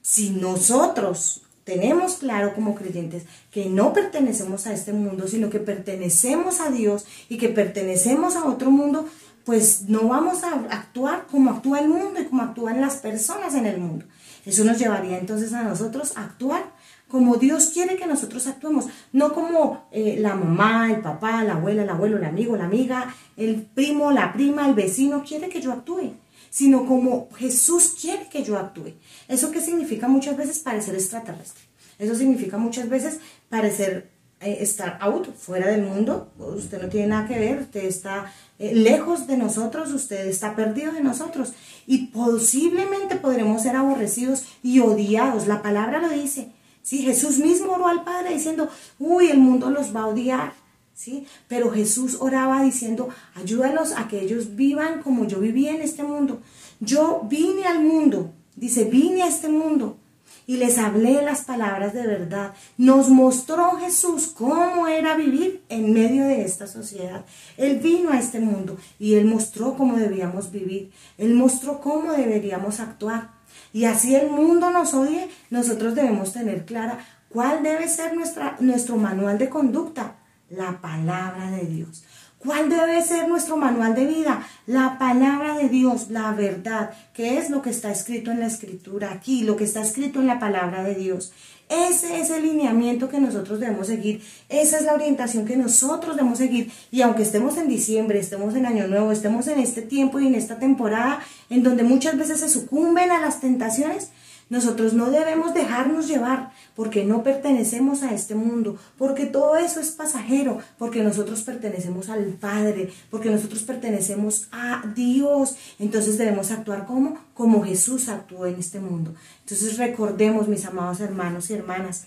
si 0.00 0.30
nosotros 0.30 1.41
tenemos 1.64 2.14
claro 2.14 2.54
como 2.54 2.74
creyentes 2.74 3.24
que 3.50 3.66
no 3.66 3.92
pertenecemos 3.92 4.66
a 4.66 4.72
este 4.72 4.92
mundo, 4.92 5.28
sino 5.28 5.50
que 5.50 5.60
pertenecemos 5.60 6.60
a 6.60 6.70
Dios 6.70 7.04
y 7.28 7.38
que 7.38 7.48
pertenecemos 7.48 8.36
a 8.36 8.44
otro 8.46 8.70
mundo, 8.70 9.08
pues 9.44 9.88
no 9.88 10.08
vamos 10.08 10.44
a 10.44 10.54
actuar 10.70 11.26
como 11.30 11.50
actúa 11.50 11.80
el 11.80 11.88
mundo 11.88 12.20
y 12.20 12.24
como 12.24 12.42
actúan 12.42 12.80
las 12.80 12.96
personas 12.96 13.54
en 13.54 13.66
el 13.66 13.78
mundo. 13.78 14.04
Eso 14.44 14.64
nos 14.64 14.78
llevaría 14.78 15.18
entonces 15.18 15.52
a 15.52 15.62
nosotros 15.62 16.16
a 16.16 16.24
actuar 16.24 16.64
como 17.12 17.36
Dios 17.36 17.66
quiere 17.74 17.96
que 17.96 18.06
nosotros 18.06 18.46
actuemos, 18.46 18.86
no 19.12 19.34
como 19.34 19.86
eh, 19.92 20.16
la 20.18 20.34
mamá, 20.34 20.90
el 20.90 21.02
papá, 21.02 21.44
la 21.44 21.54
abuela, 21.54 21.82
el 21.82 21.90
abuelo, 21.90 22.16
el 22.16 22.24
amigo, 22.24 22.56
la 22.56 22.64
amiga, 22.64 23.14
el 23.36 23.56
primo, 23.62 24.12
la 24.12 24.32
prima, 24.32 24.66
el 24.66 24.74
vecino 24.74 25.22
quiere 25.22 25.50
que 25.50 25.60
yo 25.60 25.72
actúe, 25.72 26.14
sino 26.52 26.84
como 26.84 27.30
Jesús 27.34 27.94
quiere 27.98 28.28
que 28.28 28.44
yo 28.44 28.58
actúe. 28.58 28.92
¿Eso 29.26 29.50
qué 29.50 29.62
significa 29.62 30.06
muchas 30.06 30.36
veces 30.36 30.58
parecer 30.58 30.94
extraterrestre? 30.94 31.62
Eso 31.98 32.14
significa 32.14 32.58
muchas 32.58 32.90
veces 32.90 33.20
parecer 33.48 34.10
eh, 34.38 34.58
estar 34.60 34.98
out, 35.00 35.34
fuera 35.34 35.68
del 35.68 35.82
mundo. 35.82 36.30
Usted 36.38 36.82
no 36.82 36.90
tiene 36.90 37.06
nada 37.06 37.26
que 37.26 37.38
ver, 37.38 37.62
usted 37.62 37.84
está 37.84 38.30
eh, 38.58 38.74
lejos 38.74 39.26
de 39.26 39.38
nosotros, 39.38 39.92
usted 39.92 40.26
está 40.26 40.54
perdido 40.54 40.92
de 40.92 41.00
nosotros. 41.00 41.54
Y 41.86 42.08
posiblemente 42.08 43.16
podremos 43.16 43.62
ser 43.62 43.74
aborrecidos 43.74 44.44
y 44.62 44.80
odiados. 44.80 45.46
La 45.46 45.62
palabra 45.62 46.00
lo 46.00 46.10
dice. 46.10 46.52
Sí, 46.82 46.98
Jesús 46.98 47.38
mismo 47.38 47.72
oró 47.72 47.88
al 47.88 48.04
Padre 48.04 48.34
diciendo, 48.34 48.68
uy, 48.98 49.28
el 49.30 49.38
mundo 49.38 49.70
los 49.70 49.96
va 49.96 50.02
a 50.02 50.08
odiar. 50.08 50.52
¿Sí? 50.94 51.26
Pero 51.48 51.70
Jesús 51.70 52.18
oraba 52.20 52.62
diciendo, 52.62 53.08
ayúdalos 53.34 53.92
a 53.92 54.08
que 54.08 54.20
ellos 54.20 54.54
vivan 54.56 55.02
como 55.02 55.26
yo 55.26 55.40
viví 55.40 55.68
en 55.68 55.80
este 55.80 56.02
mundo. 56.02 56.40
Yo 56.80 57.26
vine 57.28 57.64
al 57.64 57.82
mundo, 57.82 58.32
dice, 58.56 58.84
vine 58.84 59.22
a 59.22 59.28
este 59.28 59.48
mundo 59.48 59.98
y 60.46 60.56
les 60.56 60.78
hablé 60.78 61.22
las 61.22 61.42
palabras 61.44 61.94
de 61.94 62.06
verdad. 62.06 62.54
Nos 62.76 63.08
mostró 63.08 63.78
Jesús 63.78 64.32
cómo 64.36 64.86
era 64.86 65.16
vivir 65.16 65.62
en 65.68 65.92
medio 65.92 66.24
de 66.24 66.42
esta 66.42 66.66
sociedad. 66.66 67.24
Él 67.56 67.78
vino 67.78 68.10
a 68.10 68.18
este 68.18 68.40
mundo 68.40 68.76
y 68.98 69.14
él 69.14 69.24
mostró 69.24 69.76
cómo 69.76 69.96
debíamos 69.96 70.50
vivir. 70.50 70.90
Él 71.18 71.34
mostró 71.34 71.80
cómo 71.80 72.12
deberíamos 72.12 72.80
actuar. 72.80 73.30
Y 73.72 73.84
así 73.84 74.14
el 74.14 74.30
mundo 74.30 74.70
nos 74.70 74.94
odie, 74.94 75.28
nosotros 75.50 75.94
debemos 75.94 76.32
tener 76.32 76.64
clara 76.64 76.98
cuál 77.28 77.62
debe 77.62 77.88
ser 77.88 78.14
nuestra, 78.14 78.56
nuestro 78.60 78.96
manual 78.96 79.38
de 79.38 79.48
conducta, 79.48 80.16
la 80.52 80.80
palabra 80.80 81.50
de 81.50 81.66
Dios. 81.66 82.04
¿Cuál 82.38 82.68
debe 82.68 83.00
ser 83.02 83.28
nuestro 83.28 83.56
manual 83.56 83.94
de 83.94 84.04
vida? 84.04 84.44
La 84.66 84.98
palabra 84.98 85.56
de 85.56 85.68
Dios, 85.68 86.10
la 86.10 86.32
verdad, 86.32 86.90
que 87.14 87.38
es 87.38 87.50
lo 87.50 87.62
que 87.62 87.70
está 87.70 87.92
escrito 87.92 88.32
en 88.32 88.40
la 88.40 88.46
escritura 88.46 89.12
aquí, 89.12 89.44
lo 89.44 89.56
que 89.56 89.62
está 89.62 89.80
escrito 89.80 90.18
en 90.18 90.26
la 90.26 90.40
palabra 90.40 90.82
de 90.82 90.96
Dios. 90.96 91.32
Ese 91.68 92.20
es 92.20 92.30
el 92.30 92.42
lineamiento 92.42 93.08
que 93.08 93.20
nosotros 93.20 93.60
debemos 93.60 93.86
seguir, 93.86 94.22
esa 94.48 94.76
es 94.76 94.84
la 94.84 94.94
orientación 94.94 95.46
que 95.46 95.56
nosotros 95.56 96.16
debemos 96.16 96.38
seguir. 96.38 96.70
Y 96.90 97.02
aunque 97.02 97.22
estemos 97.22 97.56
en 97.56 97.68
diciembre, 97.68 98.18
estemos 98.18 98.56
en 98.56 98.66
Año 98.66 98.88
Nuevo, 98.88 99.12
estemos 99.12 99.46
en 99.46 99.60
este 99.60 99.80
tiempo 99.80 100.18
y 100.18 100.26
en 100.26 100.34
esta 100.34 100.58
temporada 100.58 101.20
en 101.48 101.62
donde 101.62 101.84
muchas 101.84 102.18
veces 102.18 102.40
se 102.40 102.48
sucumben 102.48 103.10
a 103.12 103.20
las 103.20 103.40
tentaciones, 103.40 104.10
nosotros 104.52 104.92
no 104.92 105.10
debemos 105.10 105.54
dejarnos 105.54 106.06
llevar 106.06 106.52
porque 106.76 107.06
no 107.06 107.22
pertenecemos 107.22 108.02
a 108.02 108.12
este 108.12 108.34
mundo, 108.34 108.76
porque 108.98 109.24
todo 109.24 109.56
eso 109.56 109.80
es 109.80 109.92
pasajero, 109.92 110.58
porque 110.76 111.02
nosotros 111.02 111.40
pertenecemos 111.40 112.10
al 112.10 112.24
Padre, 112.34 112.92
porque 113.10 113.30
nosotros 113.30 113.62
pertenecemos 113.62 114.48
a 114.52 114.82
Dios. 114.94 115.56
Entonces 115.78 116.18
debemos 116.18 116.50
actuar 116.50 116.84
como 116.84 117.16
como 117.32 117.64
Jesús 117.64 118.10
actuó 118.10 118.44
en 118.44 118.56
este 118.56 118.78
mundo. 118.78 119.14
Entonces 119.40 119.78
recordemos, 119.78 120.48
mis 120.48 120.66
amados 120.66 121.00
hermanos 121.00 121.48
y 121.48 121.54
hermanas, 121.54 122.04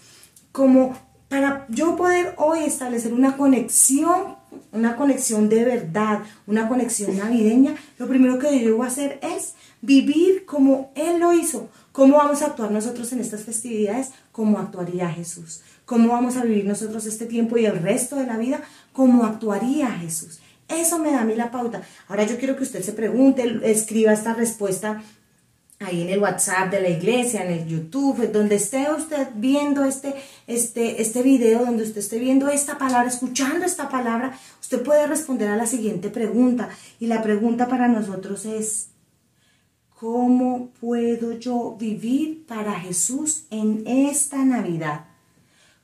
como 0.52 0.96
para 1.28 1.66
yo 1.70 1.96
poder 1.96 2.36
hoy 2.38 2.60
establecer 2.60 3.12
una 3.12 3.38
conexión, 3.38 4.36
una 4.72 4.98
conexión 4.98 5.50
de 5.50 5.66
verdad, 5.66 6.20
una 6.46 6.70
conexión 6.70 7.18
navideña, 7.18 7.76
lo 7.98 8.08
primero 8.08 8.38
que 8.38 8.60
yo 8.60 8.68
debo 8.68 8.84
hacer 8.84 9.20
es 9.24 9.56
vivir 9.82 10.46
como 10.46 10.92
Él 10.96 11.20
lo 11.20 11.34
hizo, 11.34 11.70
¿Cómo 11.96 12.18
vamos 12.18 12.42
a 12.42 12.48
actuar 12.48 12.72
nosotros 12.72 13.14
en 13.14 13.22
estas 13.22 13.44
festividades? 13.44 14.10
¿Cómo 14.34 14.60
actuaría 14.60 15.08
Jesús? 15.10 15.62
¿Cómo 15.86 16.10
vamos 16.10 16.36
a 16.36 16.44
vivir 16.44 16.66
nosotros 16.66 17.06
este 17.06 17.26
tiempo 17.26 17.58
y 17.58 17.66
el 17.66 17.82
resto 17.82 18.18
de 18.18 18.26
la 18.26 18.36
vida? 18.36 18.60
¿Cómo 18.92 19.24
actuaría 19.24 19.90
Jesús? 19.92 20.40
Eso 20.68 21.00
me 21.00 21.14
da 21.14 21.22
a 21.22 21.24
mí 21.24 21.36
la 21.36 21.52
pauta. 21.52 21.84
Ahora 22.10 22.26
yo 22.26 22.38
quiero 22.38 22.58
que 22.58 22.64
usted 22.64 22.84
se 22.84 22.92
pregunte, 22.92 23.62
escriba 23.64 24.12
esta 24.12 24.34
respuesta 24.34 25.04
ahí 25.80 26.02
en 26.02 26.10
el 26.10 26.20
WhatsApp 26.20 26.70
de 26.70 26.82
la 26.82 26.90
iglesia, 26.90 27.46
en 27.46 27.60
el 27.60 27.66
YouTube, 27.66 28.30
donde 28.30 28.56
esté 28.56 28.92
usted 28.92 29.30
viendo 29.36 29.86
este, 29.86 30.16
este, 30.48 31.02
este 31.02 31.22
video, 31.22 31.64
donde 31.64 31.84
usted 31.84 32.00
esté 32.00 32.20
viendo 32.20 32.50
esta 32.50 32.78
palabra, 32.78 33.08
escuchando 33.08 33.66
esta 33.66 33.88
palabra, 33.88 34.38
usted 34.60 34.84
puede 34.84 35.08
responder 35.08 35.48
a 35.48 35.56
la 35.56 35.66
siguiente 35.66 36.10
pregunta. 36.10 36.68
Y 37.00 37.08
la 37.08 37.24
pregunta 37.24 37.70
para 37.70 37.88
nosotros 37.88 38.44
es, 38.44 38.88
¿Cómo 40.00 40.72
puedo 40.82 41.40
yo 41.40 41.78
vivir 41.80 42.46
para 42.46 42.78
Jesús 42.78 43.46
en 43.50 43.88
esta 43.88 44.44
Navidad? 44.44 45.06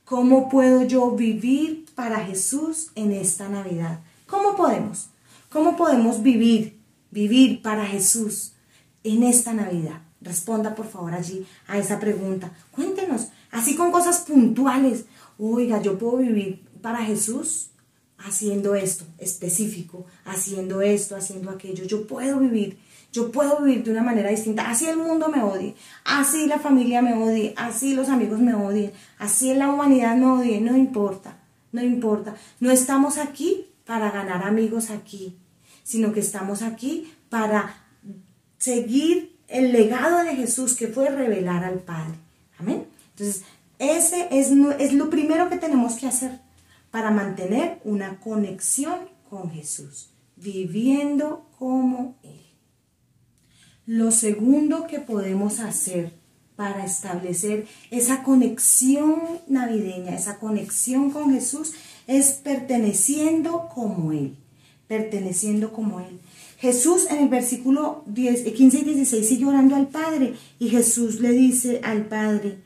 ¿Cómo 0.04 0.50
puedo 0.50 0.84
yo 0.84 1.12
vivir 1.12 1.86
para 1.94 2.18
Jesús 2.20 2.90
en 2.94 3.12
esta 3.12 3.48
Navidad? 3.48 4.00
¿Cómo 4.26 4.54
podemos? 4.54 5.08
¿Cómo 5.50 5.78
podemos 5.78 6.22
vivir, 6.22 6.78
vivir 7.10 7.62
para 7.62 7.86
Jesús 7.86 8.52
en 9.02 9.22
esta 9.22 9.54
Navidad? 9.54 10.02
Responda 10.20 10.74
por 10.74 10.88
favor 10.88 11.14
allí 11.14 11.46
a 11.66 11.78
esa 11.78 11.98
pregunta. 11.98 12.52
Cuéntenos, 12.70 13.28
así 13.50 13.76
con 13.76 13.90
cosas 13.90 14.18
puntuales. 14.20 15.06
Oiga, 15.38 15.80
yo 15.80 15.96
puedo 15.98 16.18
vivir 16.18 16.62
para 16.82 16.98
Jesús 16.98 17.70
haciendo 18.18 18.74
esto 18.74 19.06
específico, 19.16 20.04
haciendo 20.26 20.82
esto, 20.82 21.16
haciendo 21.16 21.50
aquello. 21.50 21.84
Yo 21.84 22.06
puedo 22.06 22.38
vivir 22.40 22.78
yo 23.12 23.30
puedo 23.30 23.60
vivir 23.60 23.84
de 23.84 23.90
una 23.90 24.02
manera 24.02 24.30
distinta. 24.30 24.70
Así 24.70 24.86
el 24.86 24.96
mundo 24.96 25.28
me 25.28 25.42
odie, 25.42 25.74
así 26.04 26.46
la 26.46 26.58
familia 26.58 27.02
me 27.02 27.14
odie, 27.14 27.52
así 27.56 27.94
los 27.94 28.08
amigos 28.08 28.40
me 28.40 28.54
odien, 28.54 28.92
así 29.18 29.54
la 29.54 29.68
humanidad 29.68 30.16
me 30.16 30.26
odie. 30.26 30.60
No 30.60 30.76
importa, 30.76 31.36
no 31.72 31.82
importa. 31.82 32.34
No 32.58 32.70
estamos 32.70 33.18
aquí 33.18 33.66
para 33.84 34.10
ganar 34.10 34.44
amigos 34.44 34.90
aquí, 34.90 35.36
sino 35.82 36.12
que 36.12 36.20
estamos 36.20 36.62
aquí 36.62 37.12
para 37.28 37.76
seguir 38.58 39.36
el 39.48 39.72
legado 39.72 40.24
de 40.24 40.34
Jesús 40.34 40.74
que 40.74 40.88
fue 40.88 41.10
revelar 41.10 41.64
al 41.64 41.80
Padre. 41.80 42.14
Amén. 42.58 42.86
Entonces, 43.10 43.42
ese 43.78 44.28
es, 44.30 44.52
es 44.78 44.92
lo 44.94 45.10
primero 45.10 45.50
que 45.50 45.58
tenemos 45.58 45.94
que 45.94 46.06
hacer 46.06 46.40
para 46.90 47.10
mantener 47.10 47.80
una 47.84 48.20
conexión 48.20 49.00
con 49.28 49.50
Jesús, 49.50 50.08
viviendo 50.36 51.46
como 51.58 52.16
Él. 52.22 52.41
Lo 53.86 54.12
segundo 54.12 54.86
que 54.86 55.00
podemos 55.00 55.58
hacer 55.58 56.12
para 56.54 56.84
establecer 56.84 57.66
esa 57.90 58.22
conexión 58.22 59.20
navideña, 59.48 60.14
esa 60.14 60.38
conexión 60.38 61.10
con 61.10 61.32
Jesús, 61.32 61.72
es 62.06 62.32
perteneciendo 62.44 63.68
como 63.74 64.12
Él, 64.12 64.36
perteneciendo 64.86 65.72
como 65.72 65.98
Él. 65.98 66.20
Jesús 66.58 67.08
en 67.10 67.24
el 67.24 67.28
versículo 67.28 68.04
10, 68.06 68.52
15 68.52 68.78
y 68.78 68.84
16 68.84 69.28
sigue 69.28 69.46
orando 69.46 69.74
al 69.74 69.88
Padre 69.88 70.34
y 70.60 70.68
Jesús 70.68 71.18
le 71.18 71.32
dice 71.32 71.80
al 71.82 72.06
Padre, 72.06 72.58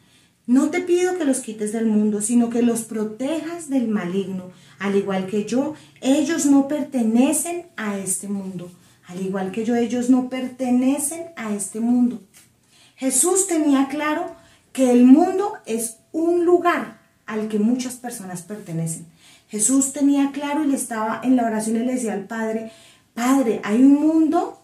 no 0.46 0.68
te 0.68 0.80
pido 0.80 1.16
que 1.16 1.24
los 1.24 1.40
quites 1.40 1.72
del 1.72 1.86
mundo, 1.86 2.20
sino 2.20 2.50
que 2.50 2.60
los 2.60 2.82
protejas 2.82 3.70
del 3.70 3.88
maligno. 3.88 4.50
Al 4.78 4.96
igual 4.96 5.26
que 5.26 5.46
yo, 5.46 5.72
ellos 6.02 6.44
no 6.44 6.68
pertenecen 6.68 7.66
a 7.76 7.96
este 7.98 8.28
mundo 8.28 8.70
al 9.06 9.20
igual 9.20 9.52
que 9.52 9.64
yo, 9.64 9.76
ellos 9.76 10.10
no 10.10 10.28
pertenecen 10.28 11.28
a 11.36 11.54
este 11.54 11.80
mundo. 11.80 12.20
Jesús 12.96 13.46
tenía 13.46 13.88
claro 13.88 14.34
que 14.72 14.90
el 14.90 15.04
mundo 15.04 15.54
es 15.64 15.98
un 16.12 16.44
lugar 16.44 16.98
al 17.24 17.48
que 17.48 17.58
muchas 17.58 17.94
personas 17.94 18.42
pertenecen. 18.42 19.06
Jesús 19.48 19.92
tenía 19.92 20.32
claro 20.32 20.64
y 20.64 20.68
le 20.68 20.76
estaba 20.76 21.20
en 21.22 21.36
la 21.36 21.44
oración 21.44 21.76
y 21.76 21.80
le 21.80 21.94
decía 21.94 22.14
al 22.14 22.26
Padre, 22.26 22.72
Padre, 23.14 23.60
hay 23.64 23.82
un 23.82 23.94
mundo 23.94 24.60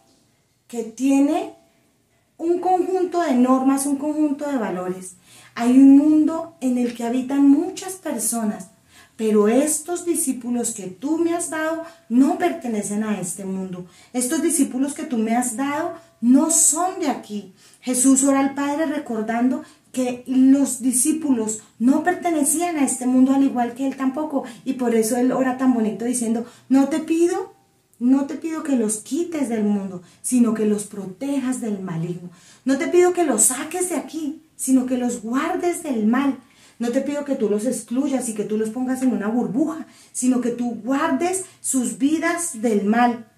que 0.66 0.82
tiene 0.82 1.54
un 2.36 2.58
conjunto 2.58 3.20
de 3.20 3.34
normas, 3.34 3.86
un 3.86 3.96
conjunto 3.96 4.50
de 4.50 4.58
valores. 4.58 5.16
Hay 5.54 5.70
un 5.70 5.96
mundo 5.96 6.56
en 6.60 6.78
el 6.78 6.94
que 6.94 7.04
habitan 7.04 7.48
muchas 7.48 7.94
personas 7.94 8.71
pero 9.22 9.46
estos 9.46 10.04
discípulos 10.04 10.72
que 10.72 10.88
tú 10.88 11.16
me 11.16 11.32
has 11.32 11.48
dado 11.48 11.84
no 12.08 12.38
pertenecen 12.38 13.04
a 13.04 13.20
este 13.20 13.44
mundo. 13.44 13.86
Estos 14.12 14.42
discípulos 14.42 14.94
que 14.94 15.04
tú 15.04 15.16
me 15.16 15.36
has 15.36 15.56
dado 15.56 15.94
no 16.20 16.50
son 16.50 16.98
de 16.98 17.06
aquí. 17.06 17.52
Jesús 17.82 18.24
ora 18.24 18.40
al 18.40 18.54
Padre 18.56 18.86
recordando 18.86 19.62
que 19.92 20.24
los 20.26 20.82
discípulos 20.82 21.62
no 21.78 22.02
pertenecían 22.02 22.76
a 22.78 22.84
este 22.84 23.06
mundo 23.06 23.32
al 23.32 23.44
igual 23.44 23.74
que 23.74 23.86
él 23.86 23.96
tampoco. 23.96 24.42
Y 24.64 24.72
por 24.72 24.92
eso 24.96 25.16
él 25.16 25.30
ora 25.30 25.56
tan 25.56 25.72
bonito 25.72 26.04
diciendo, 26.04 26.44
no 26.68 26.88
te 26.88 26.98
pido, 26.98 27.54
no 28.00 28.26
te 28.26 28.34
pido 28.34 28.64
que 28.64 28.74
los 28.74 28.96
quites 28.96 29.48
del 29.48 29.62
mundo, 29.62 30.02
sino 30.20 30.52
que 30.52 30.66
los 30.66 30.86
protejas 30.86 31.60
del 31.60 31.78
maligno. 31.78 32.28
No 32.64 32.76
te 32.76 32.88
pido 32.88 33.12
que 33.12 33.22
los 33.22 33.44
saques 33.44 33.88
de 33.90 33.94
aquí, 33.98 34.42
sino 34.56 34.84
que 34.84 34.98
los 34.98 35.22
guardes 35.22 35.84
del 35.84 36.08
mal. 36.08 36.40
No 36.78 36.90
te 36.90 37.00
pido 37.00 37.24
que 37.24 37.36
tú 37.36 37.48
los 37.48 37.66
excluyas 37.66 38.28
y 38.28 38.34
que 38.34 38.44
tú 38.44 38.56
los 38.56 38.70
pongas 38.70 39.02
en 39.02 39.12
una 39.12 39.28
burbuja, 39.28 39.86
sino 40.12 40.40
que 40.40 40.50
tú 40.50 40.80
guardes 40.82 41.44
sus 41.60 41.98
vidas 41.98 42.60
del 42.60 42.84
mal. 42.84 43.28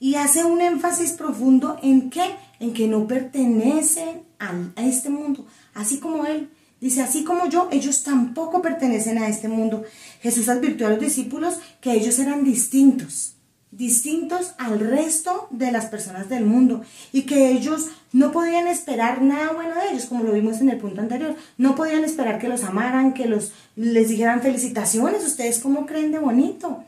y 0.00 0.16
hace 0.16 0.44
un 0.44 0.60
énfasis 0.60 1.12
profundo 1.12 1.78
en 1.82 2.10
qué, 2.10 2.34
en 2.60 2.74
que 2.74 2.88
no 2.88 3.06
pertenecen 3.06 4.22
a, 4.38 4.82
este 4.82 5.08
mundo, 5.08 5.46
así 5.72 5.98
como 5.98 6.26
Él. 6.26 6.50
Dice, 6.80 7.00
así 7.00 7.24
como 7.24 7.48
yo, 7.48 7.68
ellos 7.72 8.02
tampoco 8.02 8.60
pertenecen 8.60 9.16
a 9.16 9.28
este 9.28 9.48
mundo. 9.48 9.84
Jesús 10.20 10.48
advirtió 10.50 10.86
a 10.86 10.90
los 10.90 11.00
discípulos 11.00 11.54
que 11.80 11.92
ellos 11.92 12.18
eran 12.18 12.44
distintos, 12.44 13.33
distintos 13.76 14.54
al 14.58 14.80
resto 14.80 15.48
de 15.50 15.72
las 15.72 15.86
personas 15.86 16.28
del 16.28 16.44
mundo 16.44 16.82
y 17.12 17.22
que 17.22 17.50
ellos 17.50 17.88
no 18.12 18.32
podían 18.32 18.68
esperar 18.68 19.22
nada 19.22 19.52
bueno 19.52 19.74
de 19.74 19.90
ellos, 19.90 20.06
como 20.06 20.24
lo 20.24 20.32
vimos 20.32 20.60
en 20.60 20.70
el 20.70 20.78
punto 20.78 21.00
anterior. 21.00 21.34
No 21.58 21.74
podían 21.74 22.04
esperar 22.04 22.38
que 22.38 22.48
los 22.48 22.64
amaran, 22.64 23.14
que 23.14 23.26
los, 23.26 23.52
les 23.76 24.08
dijeran 24.08 24.42
felicitaciones, 24.42 25.26
ustedes 25.26 25.58
cómo 25.58 25.86
creen 25.86 26.12
de 26.12 26.18
bonito. 26.18 26.84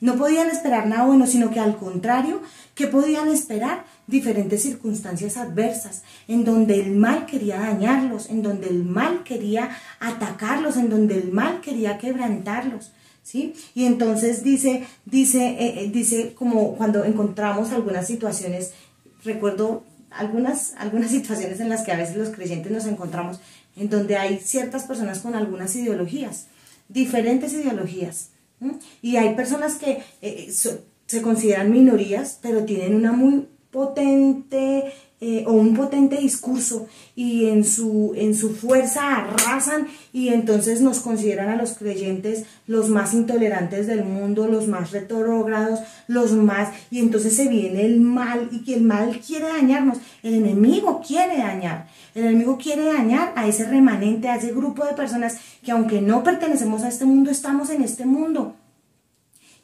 No 0.00 0.16
podían 0.16 0.48
esperar 0.50 0.86
nada 0.86 1.04
bueno, 1.06 1.26
sino 1.26 1.50
que 1.50 1.58
al 1.58 1.76
contrario, 1.76 2.42
que 2.74 2.86
podían 2.86 3.28
esperar? 3.28 3.84
Diferentes 4.06 4.62
circunstancias 4.62 5.36
adversas, 5.36 6.02
en 6.28 6.44
donde 6.44 6.80
el 6.80 6.92
mal 6.92 7.26
quería 7.26 7.58
dañarlos, 7.58 8.30
en 8.30 8.42
donde 8.42 8.68
el 8.68 8.84
mal 8.84 9.24
quería 9.24 9.70
atacarlos, 10.00 10.76
en 10.76 10.88
donde 10.88 11.18
el 11.18 11.32
mal 11.32 11.60
quería 11.60 11.98
quebrantarlos. 11.98 12.92
¿Sí? 13.28 13.52
Y 13.74 13.84
entonces 13.84 14.42
dice, 14.42 14.86
dice, 15.04 15.48
eh, 15.48 15.82
eh, 15.82 15.90
dice 15.92 16.32
como 16.32 16.76
cuando 16.76 17.04
encontramos 17.04 17.72
algunas 17.72 18.06
situaciones, 18.06 18.72
recuerdo 19.22 19.84
algunas, 20.10 20.72
algunas 20.78 21.10
situaciones 21.16 21.60
en 21.60 21.68
las 21.68 21.82
que 21.82 21.92
a 21.92 21.98
veces 21.98 22.16
los 22.16 22.30
creyentes 22.30 22.72
nos 22.72 22.86
encontramos, 22.86 23.38
en 23.76 23.90
donde 23.90 24.16
hay 24.16 24.38
ciertas 24.38 24.84
personas 24.84 25.18
con 25.18 25.34
algunas 25.34 25.76
ideologías, 25.76 26.46
diferentes 26.88 27.52
ideologías, 27.52 28.30
y 29.02 29.16
hay 29.16 29.34
personas 29.34 29.74
que 29.74 30.02
eh, 30.22 30.50
se 30.50 31.20
consideran 31.20 31.70
minorías, 31.70 32.38
pero 32.40 32.64
tienen 32.64 32.94
una 32.94 33.12
muy 33.12 33.46
potente 33.70 34.90
eh, 35.20 35.42
o 35.48 35.52
un 35.52 35.74
potente 35.74 36.16
discurso 36.16 36.86
y 37.16 37.46
en 37.46 37.64
su, 37.64 38.12
en 38.14 38.36
su 38.36 38.54
fuerza 38.54 39.16
arrasan 39.16 39.88
y 40.12 40.28
entonces 40.28 40.80
nos 40.80 41.00
consideran 41.00 41.48
a 41.48 41.56
los 41.56 41.72
creyentes 41.72 42.44
los 42.68 42.88
más 42.88 43.14
intolerantes 43.14 43.88
del 43.88 44.04
mundo, 44.04 44.46
los 44.46 44.68
más 44.68 44.92
retrógrados, 44.92 45.80
los 46.06 46.30
más, 46.30 46.68
y 46.92 47.00
entonces 47.00 47.34
se 47.34 47.48
viene 47.48 47.84
el 47.84 48.00
mal 48.00 48.48
y 48.52 48.62
que 48.62 48.74
el 48.74 48.82
mal 48.82 49.18
quiere 49.18 49.48
dañarnos, 49.48 49.98
el 50.22 50.34
enemigo 50.34 51.02
quiere 51.04 51.38
dañar, 51.38 51.88
el 52.14 52.26
enemigo 52.26 52.56
quiere 52.56 52.84
dañar 52.84 53.32
a 53.34 53.48
ese 53.48 53.64
remanente, 53.64 54.28
a 54.28 54.36
ese 54.36 54.52
grupo 54.52 54.84
de 54.84 54.94
personas 54.94 55.38
que 55.64 55.72
aunque 55.72 56.00
no 56.00 56.22
pertenecemos 56.22 56.84
a 56.84 56.88
este 56.88 57.06
mundo, 57.06 57.32
estamos 57.32 57.70
en 57.70 57.82
este 57.82 58.06
mundo. 58.06 58.54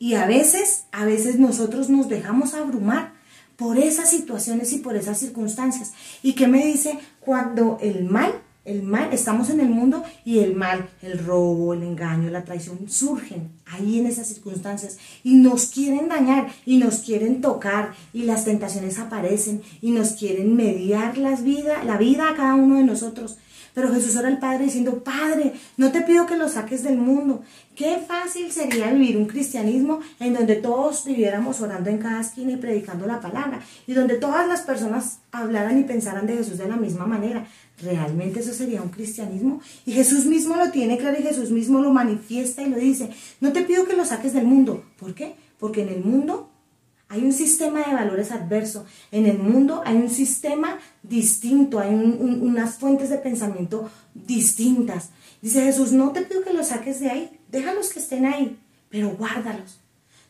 Y 0.01 0.15
a 0.15 0.27
veces, 0.27 0.87
a 0.91 1.05
veces 1.05 1.39
nosotros 1.39 1.89
nos 1.89 2.09
dejamos 2.09 2.55
abrumar 2.55 3.14
por 3.57 3.79
esas 3.79 4.11
situaciones 4.11 4.73
y 4.73 4.79
por 4.79 4.97
esas 4.97 5.19
circunstancias. 5.19 5.93
¿Y 6.23 6.35
qué 6.35 6.47
me 6.47 6.65
dice 6.65 6.99
cuando 7.21 7.79
el 7.81 8.05
mal, 8.05 8.33
el 8.65 8.83
mal, 8.83 9.13
estamos 9.13 9.51
en 9.51 9.61
el 9.61 9.69
mundo 9.69 10.03
y 10.25 10.39
el 10.39 10.55
mal, 10.55 10.89
el 11.03 11.19
robo, 11.19 11.75
el 11.75 11.83
engaño, 11.83 12.31
la 12.31 12.45
traición 12.45 12.89
surgen 12.89 13.51
ahí 13.67 13.99
en 13.99 14.07
esas 14.07 14.27
circunstancias 14.27 14.97
y 15.23 15.35
nos 15.35 15.67
quieren 15.67 16.09
dañar 16.09 16.51
y 16.65 16.79
nos 16.79 17.01
quieren 17.01 17.41
tocar 17.41 17.95
y 18.13 18.23
las 18.23 18.45
tentaciones 18.45 18.99
aparecen 18.99 19.63
y 19.83 19.91
nos 19.91 20.13
quieren 20.13 20.57
mediar 20.57 21.19
las 21.19 21.45
vida, 21.45 21.85
la 21.85 21.99
vida 21.99 22.31
a 22.31 22.37
cada 22.37 22.55
uno 22.55 22.77
de 22.77 22.85
nosotros. 22.85 23.37
Pero 23.75 23.93
Jesús 23.93 24.15
era 24.17 24.29
el 24.29 24.39
Padre 24.39 24.65
diciendo, 24.65 25.03
Padre, 25.03 25.53
no 25.77 25.91
te 25.91 26.03
pido 26.03 26.27
que 26.27 26.37
lo 26.37 26.49
saques 26.49 26.85
del 26.85 26.97
mundo. 26.97 27.43
Qué 27.75 27.99
fácil 28.07 28.53
sería 28.53 28.93
vivir 28.93 29.17
un 29.17 29.27
cristianismo 29.27 29.99
en 30.21 30.33
donde 30.35 30.55
todos 30.57 31.05
viviéramos 31.05 31.61
orando 31.61 31.91
en 31.91 31.99
cada 31.99 32.21
esquina 32.21 32.53
y 32.53 32.57
predicando 32.57 33.07
la 33.07 33.21
palabra 33.21 33.61
y 33.87 33.95
donde 33.95 34.15
todas 34.15 34.47
las 34.47 34.61
personas 34.61 35.19
hablaran 35.33 35.79
y 35.79 35.83
pensaran 35.83 36.27
de 36.27 36.37
Jesús 36.37 36.59
de 36.59 36.69
la 36.69 36.77
misma 36.77 37.07
manera. 37.07 37.47
¿Realmente 37.83 38.41
eso 38.41 38.53
sería 38.53 38.81
un 38.81 38.91
cristianismo? 38.91 39.61
Y 39.85 39.93
Jesús 39.93 40.27
mismo 40.27 40.55
lo 40.55 40.71
tiene 40.71 40.97
claro 40.97 41.19
y 41.19 41.25
Jesús 41.25 41.51
mismo 41.51 41.81
lo 41.81 41.91
manifiesta 41.91 42.63
y 42.63 42.71
lo 42.71 42.77
dice. 42.77 43.11
No 43.41 43.53
te 43.53 43.63
pido 43.63 43.87
que 43.87 43.97
lo 43.97 44.05
saques 44.05 44.33
del 44.33 44.47
mundo. 44.47 44.85
¿Por 45.01 45.15
qué? 45.15 45.35
Porque 45.59 45.83
en 45.83 45.89
el 45.89 46.05
mundo 46.05 46.49
hay 47.09 47.23
un 47.23 47.33
sistema 47.33 47.83
de 47.85 47.95
valores 47.95 48.33
adverso. 48.33 48.87
En 49.11 49.27
el 49.27 49.39
mundo 49.39 49.83
hay 49.85 49.97
un 49.97 50.11
sistema 50.11 50.79
distinto, 51.03 51.79
hay 51.79 51.95
unas 51.95 52.77
fuentes 52.77 53.11
de 53.11 53.19
pensamiento 53.19 53.91
distintas. 54.15 55.11
Dice 55.43 55.63
Jesús, 55.63 55.93
no 55.93 56.13
te 56.13 56.23
pido 56.23 56.43
que 56.43 56.53
los 56.53 56.69
saques 56.69 57.01
de 57.01 57.11
ahí, 57.11 57.41
déjalos 57.51 57.93
que 57.93 58.01
estén 58.01 58.25
ahí, 58.25 58.59
pero 58.89 59.11
guárdalos. 59.11 59.81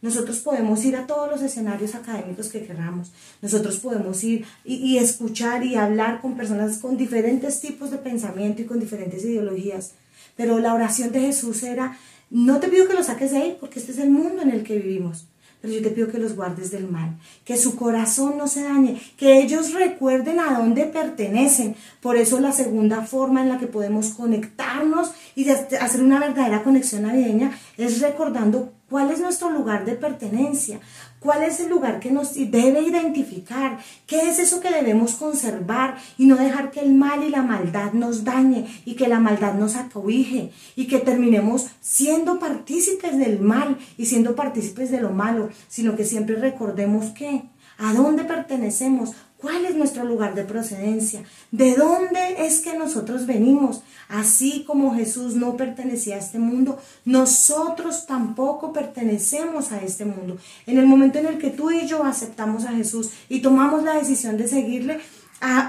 Nosotros 0.03 0.41
podemos 0.41 0.85
ir 0.85 0.97
a 0.97 1.07
todos 1.07 1.31
los 1.31 1.41
escenarios 1.41 1.95
académicos 1.95 2.49
que 2.49 2.67
queramos. 2.67 3.13
Nosotros 3.41 3.79
podemos 3.79 4.23
ir 4.23 4.45
y, 4.65 4.75
y, 4.75 4.99
escuchar 4.99 5.65
y 5.65 5.77
hablar 5.77 6.21
con 6.21 6.37
personas 6.37 6.77
con 6.79 6.99
diferentes 6.99 7.61
tipos 7.61 7.91
de 7.91 7.97
pensamiento 7.97 8.61
y 8.61 8.67
con 8.67 8.81
diferentes 8.81 9.25
ideologías. 9.25 9.93
Pero 10.37 10.59
la 10.59 10.75
oración 10.75 11.11
de 11.13 11.21
Jesús 11.21 11.63
era, 11.63 11.97
no 12.29 12.61
te 12.61 12.69
pido 12.69 12.87
que 12.87 12.93
los 12.93 13.07
saques 13.07 13.31
de 13.31 13.39
ahí 13.39 13.57
porque 13.59 13.79
este 13.79 13.93
es 13.93 13.99
el 13.99 14.11
mundo 14.11 14.43
en 14.43 14.51
el 14.51 14.63
que 14.63 14.77
vivimos 14.77 15.25
pero 15.65 15.77
yo 15.77 15.83
te 15.83 15.95
pido 15.95 16.09
que 16.09 16.19
los 16.19 16.37
guardes 16.37 16.71
del 16.71 16.91
mal, 16.91 17.17
que 17.43 17.57
su 17.57 17.75
corazón 17.75 18.37
no 18.37 18.49
se 18.49 18.65
dañe, 18.65 19.01
que 19.17 19.41
ellos 19.41 19.73
recuerden 19.73 20.39
a 20.39 20.59
dónde 20.59 20.85
pertenecen. 20.85 21.75
Por 22.03 22.19
eso 22.19 22.39
la 22.39 22.53
segunda 22.53 23.01
forma 23.01 23.41
en 23.41 23.49
la 23.49 23.59
que 23.59 23.67
podemos 23.67 24.09
conectarnos 24.11 25.13
y 25.35 25.49
hacer 25.49 26.03
una 26.03 26.21
verdadera 26.21 26.63
conexión 26.63 27.05
navideña 27.05 27.59
es 27.79 28.03
recordando 28.03 28.75
cuál 28.91 29.11
es 29.11 29.21
nuestro 29.21 29.49
lugar 29.49 29.87
de 29.87 29.95
pertenencia, 29.95 30.81
cuál 31.25 31.43
es 31.43 31.59
el 31.59 31.71
lugar 31.71 32.01
que 32.01 32.11
nos 32.11 32.35
debe 32.35 32.83
identificar, 32.83 33.79
qué 34.07 34.29
es 34.29 34.39
eso 34.39 34.61
que 34.61 34.71
debemos 34.71 35.15
conservar 35.15 35.97
y 36.19 36.27
no 36.27 36.37
dejar 36.37 36.71
que 36.71 36.81
el 36.81 36.95
mal 36.95 37.25
y 37.25 37.31
la 37.31 37.43
maldad 37.43 37.95
nos 37.95 38.25
dañe 38.25 38.67
y 38.85 38.95
que 38.95 39.09
la 39.09 39.21
maldad 39.21 39.55
nos 39.55 39.75
acobije 39.75 40.53
y 40.77 40.87
que 40.87 40.99
terminemos 40.99 41.69
siendo 41.81 42.39
partícipes 42.39 43.17
del 43.17 43.41
mal 43.41 43.79
y 43.97 44.05
siendo 44.05 44.37
partícipes 44.37 44.91
de 44.91 45.01
lo 45.01 45.13
malo, 45.13 45.49
sino 45.67 45.97
que 45.97 46.05
siempre 46.05 46.37
recordemos 46.37 47.07
que 47.13 47.45
a 47.79 47.95
dónde 47.95 48.25
pertenecemos, 48.25 49.13
¿Cuál 49.45 49.67
es 49.67 49.75
nuestro 49.75 50.07
lugar 50.07 50.35
de 50.35 50.45
procedencia? 50.45 51.23
¿De 51.51 51.75
dónde 51.75 52.47
es 52.47 52.61
que 52.61 52.79
nosotros 52.79 53.27
venimos? 53.27 53.83
Así 54.09 54.65
como 54.67 54.95
Jesús 54.95 55.35
no 55.35 55.55
pertenecía 55.55 56.17
a 56.17 56.21
este 56.21 56.39
mundo, 56.39 56.79
nosotros 57.05 58.07
tampoco 58.07 58.73
pertenecemos 58.73 59.71
a 59.71 59.83
este 59.83 60.07
mundo. 60.07 60.39
En 60.67 60.79
el 60.79 60.87
momento 60.87 61.19
en 61.19 61.27
el 61.27 61.37
que 61.37 61.51
tú 61.51 61.71
y 61.71 61.87
yo 61.87 62.05
aceptamos 62.05 62.65
a 62.65 62.73
Jesús 62.73 63.11
y 63.29 63.41
tomamos 63.41 63.83
la 63.85 63.97
decisión 63.97 64.39
de 64.39 64.49
seguirle, 64.49 65.01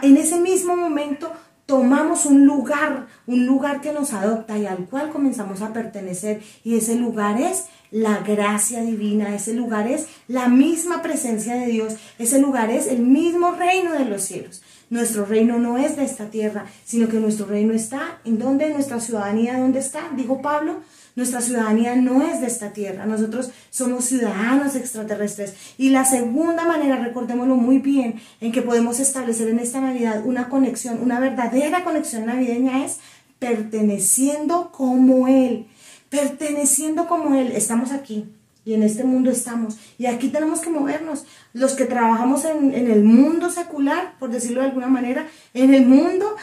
en 0.03 0.15
ese 0.15 0.39
mismo 0.39 0.77
momento 0.77 1.33
tomamos 1.65 2.25
un 2.25 2.45
lugar, 2.45 3.07
un 3.27 3.45
lugar 3.45 3.81
que 3.81 3.91
nos 3.91 4.13
adopta 4.13 4.57
y 4.57 4.67
al 4.67 4.85
cual 4.85 5.09
comenzamos 5.09 5.61
a 5.61 5.73
pertenecer. 5.73 6.41
Y 6.63 6.77
ese 6.77 6.95
lugar 6.95 7.41
es 7.41 7.65
la 7.95 8.17
gracia 8.17 8.81
divina, 8.81 9.33
ese 9.33 9.53
lugar 9.53 9.87
es 9.87 10.07
la 10.27 10.49
misma 10.49 11.01
presencia 11.01 11.55
de 11.55 11.67
Dios, 11.67 11.93
ese 12.19 12.41
lugar 12.41 12.69
es 12.69 12.87
el 12.87 12.99
mismo 12.99 13.51
reino 13.51 13.93
de 13.93 14.03
los 14.03 14.23
cielos. 14.23 14.61
Nuestro 14.89 15.25
reino 15.25 15.59
no 15.59 15.77
es 15.77 15.95
de 15.95 16.03
esta 16.03 16.25
tierra, 16.25 16.65
sino 16.83 17.07
que 17.07 17.21
nuestro 17.21 17.45
reino 17.45 17.71
está 17.73 18.19
en 18.25 18.37
donde 18.37 18.69
nuestra 18.69 18.99
ciudadanía, 18.99 19.57
¿dónde 19.57 19.79
está? 19.79 20.09
Dijo 20.13 20.41
Pablo, 20.41 20.81
nuestra 21.15 21.39
ciudadanía 21.39 21.95
no 21.95 22.21
es 22.21 22.41
de 22.41 22.47
esta 22.47 22.73
tierra, 22.73 23.05
nosotros 23.05 23.51
somos 23.69 24.03
ciudadanos 24.03 24.75
extraterrestres. 24.75 25.53
Y 25.77 25.91
la 25.91 26.03
segunda 26.03 26.65
manera, 26.65 26.97
recordémoslo 26.97 27.55
muy 27.55 27.79
bien, 27.79 28.19
en 28.41 28.51
que 28.51 28.61
podemos 28.61 28.99
establecer 28.99 29.47
en 29.47 29.59
esta 29.59 29.79
Navidad 29.79 30.25
una 30.25 30.49
conexión, 30.49 30.99
una 31.01 31.21
verdadera 31.21 31.85
conexión 31.85 32.25
navideña 32.25 32.83
es 32.83 32.97
perteneciendo 33.39 34.73
como 34.73 35.29
Él 35.29 35.67
perteneciendo 36.09 37.07
como 37.07 37.35
Él, 37.35 37.51
estamos 37.51 37.91
aquí 37.91 38.29
y 38.65 38.73
en 38.73 38.83
este 38.83 39.03
mundo 39.03 39.29
estamos. 39.29 39.77
Y 39.97 40.07
aquí 40.07 40.29
tenemos 40.29 40.59
que 40.59 40.71
movernos. 40.71 41.25
Los 41.53 41.73
que 41.73 41.85
trabajamos 41.85 42.43
en, 42.45 42.73
el 42.73 43.03
mundo 43.03 43.51
secular, 43.51 44.17
por 44.19 44.31
decirlo 44.31 44.61
de 44.61 44.67
alguna 44.67 44.87
manera, 44.87 45.27
en 45.53 45.73
el 45.73 45.85
mundo, 45.85 46.35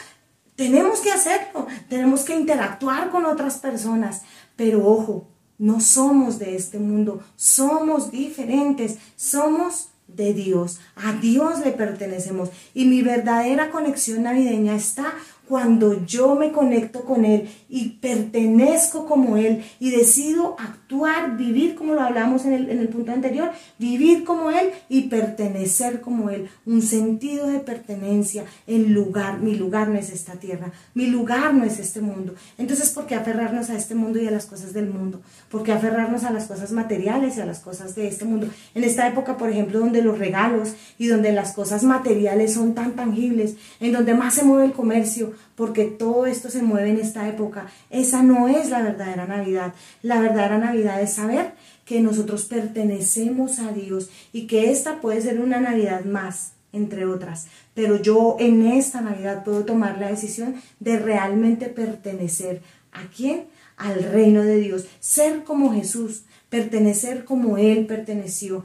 tenemos 0.54 1.00
que 1.00 1.10
hacerlo, 1.10 1.66
tenemos 1.88 2.22
que 2.22 2.36
interactuar 2.36 3.10
con 3.10 3.26
otras 3.26 3.58
personas. 3.58 4.22
Pero 4.54 4.86
ojo, 4.86 5.26
no 5.58 5.80
somos 5.80 6.38
de 6.38 6.54
este 6.54 6.78
mundo, 6.78 7.22
somos 7.34 8.12
diferentes, 8.12 8.98
somos 9.16 9.88
de 10.06 10.34
Dios, 10.34 10.78
a 10.94 11.12
Dios 11.14 11.60
le 11.64 11.72
pertenecemos 11.72 12.50
y 12.74 12.84
mi 12.84 13.00
verdadera 13.00 13.70
conexión 13.70 14.24
navideña 14.24 14.74
está 14.74 15.14
cuando 15.52 16.06
yo 16.06 16.34
me 16.34 16.50
conecto 16.50 17.04
con 17.04 17.26
Él 17.26 17.46
y 17.68 17.98
pertenezco 18.00 19.04
como 19.04 19.36
Él 19.36 19.62
y 19.78 19.90
decido 19.90 20.56
actuar 20.58 20.81
actuar, 20.92 21.36
vivir 21.36 21.74
como 21.74 21.94
lo 21.94 22.02
hablamos 22.02 22.44
en 22.44 22.52
el, 22.52 22.70
en 22.70 22.78
el 22.78 22.88
punto 22.88 23.12
anterior, 23.12 23.50
vivir 23.78 24.24
como 24.24 24.50
Él 24.50 24.70
y 24.88 25.02
pertenecer 25.02 26.00
como 26.00 26.30
Él. 26.30 26.48
Un 26.66 26.82
sentido 26.82 27.46
de 27.46 27.60
pertenencia 27.60 28.44
en 28.66 28.92
lugar, 28.92 29.40
mi 29.40 29.54
lugar 29.54 29.88
no 29.88 29.98
es 29.98 30.10
esta 30.10 30.34
tierra, 30.34 30.72
mi 30.94 31.06
lugar 31.06 31.54
no 31.54 31.64
es 31.64 31.78
este 31.78 32.00
mundo. 32.00 32.34
Entonces, 32.58 32.90
¿por 32.90 33.06
qué 33.06 33.14
aferrarnos 33.14 33.70
a 33.70 33.76
este 33.76 33.94
mundo 33.94 34.20
y 34.20 34.26
a 34.26 34.30
las 34.30 34.46
cosas 34.46 34.72
del 34.72 34.88
mundo? 34.90 35.20
¿Por 35.50 35.62
qué 35.62 35.72
aferrarnos 35.72 36.24
a 36.24 36.30
las 36.30 36.46
cosas 36.46 36.72
materiales 36.72 37.36
y 37.36 37.40
a 37.40 37.46
las 37.46 37.60
cosas 37.60 37.94
de 37.94 38.08
este 38.08 38.24
mundo? 38.24 38.48
En 38.74 38.84
esta 38.84 39.08
época, 39.08 39.36
por 39.36 39.50
ejemplo, 39.50 39.78
donde 39.78 40.02
los 40.02 40.18
regalos 40.18 40.74
y 40.98 41.06
donde 41.06 41.32
las 41.32 41.52
cosas 41.52 41.84
materiales 41.84 42.54
son 42.54 42.74
tan 42.74 42.92
tangibles, 42.92 43.56
en 43.80 43.92
donde 43.92 44.14
más 44.14 44.34
se 44.34 44.44
mueve 44.44 44.66
el 44.66 44.72
comercio, 44.72 45.32
porque 45.62 45.84
todo 45.84 46.26
esto 46.26 46.50
se 46.50 46.60
mueve 46.60 46.90
en 46.90 46.98
esta 46.98 47.28
época. 47.28 47.68
Esa 47.88 48.24
no 48.24 48.48
es 48.48 48.68
la 48.68 48.82
verdadera 48.82 49.28
Navidad. 49.28 49.74
La 50.02 50.18
verdadera 50.18 50.58
Navidad 50.58 51.00
es 51.00 51.12
saber 51.12 51.52
que 51.84 52.00
nosotros 52.00 52.46
pertenecemos 52.46 53.60
a 53.60 53.70
Dios 53.70 54.10
y 54.32 54.48
que 54.48 54.72
esta 54.72 55.00
puede 55.00 55.20
ser 55.20 55.38
una 55.38 55.60
Navidad 55.60 56.04
más, 56.04 56.54
entre 56.72 57.06
otras. 57.06 57.46
Pero 57.74 58.02
yo 58.02 58.38
en 58.40 58.66
esta 58.66 59.02
Navidad 59.02 59.44
puedo 59.44 59.64
tomar 59.64 59.98
la 59.98 60.08
decisión 60.08 60.56
de 60.80 60.98
realmente 60.98 61.66
pertenecer. 61.66 62.60
¿A 62.90 63.02
quién? 63.16 63.44
Al 63.76 64.02
reino 64.02 64.42
de 64.42 64.56
Dios. 64.56 64.86
Ser 64.98 65.44
como 65.44 65.72
Jesús, 65.72 66.24
pertenecer 66.50 67.24
como 67.24 67.56
Él 67.56 67.86
perteneció. 67.86 68.64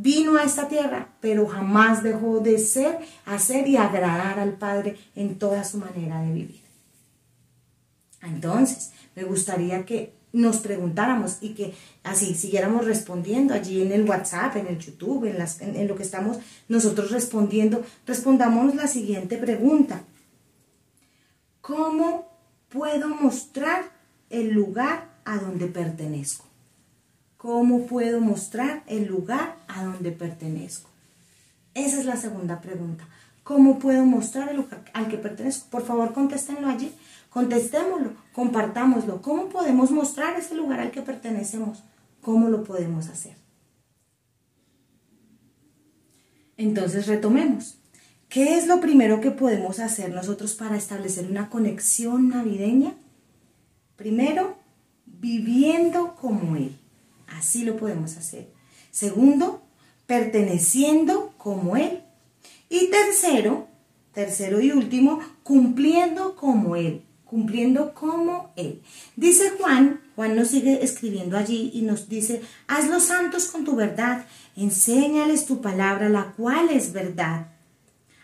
Vino 0.00 0.36
a 0.36 0.44
esta 0.44 0.68
tierra, 0.68 1.08
pero 1.20 1.48
jamás 1.48 2.04
dejó 2.04 2.38
de 2.38 2.60
ser, 2.60 3.00
hacer 3.26 3.66
y 3.66 3.76
agradar 3.76 4.38
al 4.38 4.52
Padre 4.52 4.96
en 5.16 5.40
toda 5.40 5.64
su 5.64 5.78
manera 5.78 6.22
de 6.22 6.32
vivir. 6.32 6.60
Entonces, 8.22 8.92
me 9.16 9.24
gustaría 9.24 9.84
que 9.84 10.12
nos 10.32 10.58
preguntáramos 10.58 11.38
y 11.40 11.48
que 11.54 11.74
así 12.04 12.36
siguiéramos 12.36 12.84
respondiendo 12.84 13.54
allí 13.54 13.82
en 13.82 13.90
el 13.90 14.08
WhatsApp, 14.08 14.54
en 14.54 14.68
el 14.68 14.78
YouTube, 14.78 15.24
en, 15.24 15.36
las, 15.36 15.60
en, 15.60 15.88
lo 15.88 15.96
que 15.96 16.04
estamos 16.04 16.38
nosotros 16.68 17.10
respondiendo, 17.10 17.84
respondamos 18.06 18.76
la 18.76 18.86
siguiente 18.86 19.36
pregunta. 19.36 20.04
¿Cómo 21.60 22.30
puedo 22.68 23.08
mostrar 23.08 23.90
el 24.30 24.52
lugar 24.52 25.18
a 25.24 25.38
donde 25.38 25.66
pertenezco? 25.66 26.47
¿Cómo 27.48 27.86
puedo 27.86 28.20
mostrar 28.20 28.82
el 28.86 29.06
lugar 29.06 29.56
a 29.68 29.82
donde 29.82 30.12
pertenezco? 30.12 30.90
Esa 31.72 31.98
es 31.98 32.04
la 32.04 32.18
segunda 32.18 32.60
pregunta. 32.60 33.08
¿Cómo 33.42 33.78
puedo 33.78 34.04
mostrar 34.04 34.50
el 34.50 34.56
lugar 34.58 34.84
al 34.92 35.08
que 35.08 35.16
pertenezco? 35.16 35.70
Por 35.70 35.82
favor, 35.82 36.12
contéstenlo 36.12 36.68
allí. 36.68 36.92
Contestémoslo, 37.30 38.12
compartámoslo. 38.34 39.22
¿Cómo 39.22 39.48
podemos 39.48 39.90
mostrar 39.90 40.38
ese 40.38 40.56
lugar 40.56 40.80
al 40.80 40.90
que 40.90 41.00
pertenecemos? 41.00 41.82
¿Cómo 42.20 42.50
lo 42.50 42.64
podemos 42.64 43.08
hacer? 43.08 43.38
Entonces 46.58 47.06
retomemos. 47.06 47.78
¿Qué 48.28 48.58
es 48.58 48.66
lo 48.66 48.78
primero 48.78 49.22
que 49.22 49.30
podemos 49.30 49.78
hacer 49.78 50.10
nosotros 50.10 50.52
para 50.52 50.76
establecer 50.76 51.30
una 51.30 51.48
conexión 51.48 52.28
navideña? 52.28 52.92
Primero, 53.96 54.58
viviendo 55.06 56.14
como 56.14 56.54
Él. 56.54 56.78
Así 57.38 57.64
lo 57.64 57.76
podemos 57.76 58.16
hacer. 58.16 58.48
Segundo, 58.90 59.62
perteneciendo 60.06 61.32
como 61.38 61.76
Él. 61.76 62.02
Y 62.68 62.88
tercero, 62.88 63.68
tercero 64.12 64.60
y 64.60 64.72
último, 64.72 65.20
cumpliendo 65.42 66.36
como 66.36 66.76
Él 66.76 67.04
cumpliendo 67.28 67.94
como 67.94 68.52
Él. 68.56 68.82
Dice 69.16 69.52
Juan, 69.58 70.00
Juan 70.16 70.34
nos 70.34 70.48
sigue 70.48 70.82
escribiendo 70.82 71.36
allí 71.36 71.70
y 71.74 71.82
nos 71.82 72.08
dice, 72.08 72.42
haz 72.66 72.88
los 72.88 73.04
santos 73.04 73.46
con 73.46 73.64
tu 73.64 73.76
verdad, 73.76 74.26
enséñales 74.56 75.46
tu 75.46 75.60
palabra, 75.60 76.08
la 76.08 76.32
cual 76.36 76.70
es 76.70 76.92
verdad. 76.92 77.48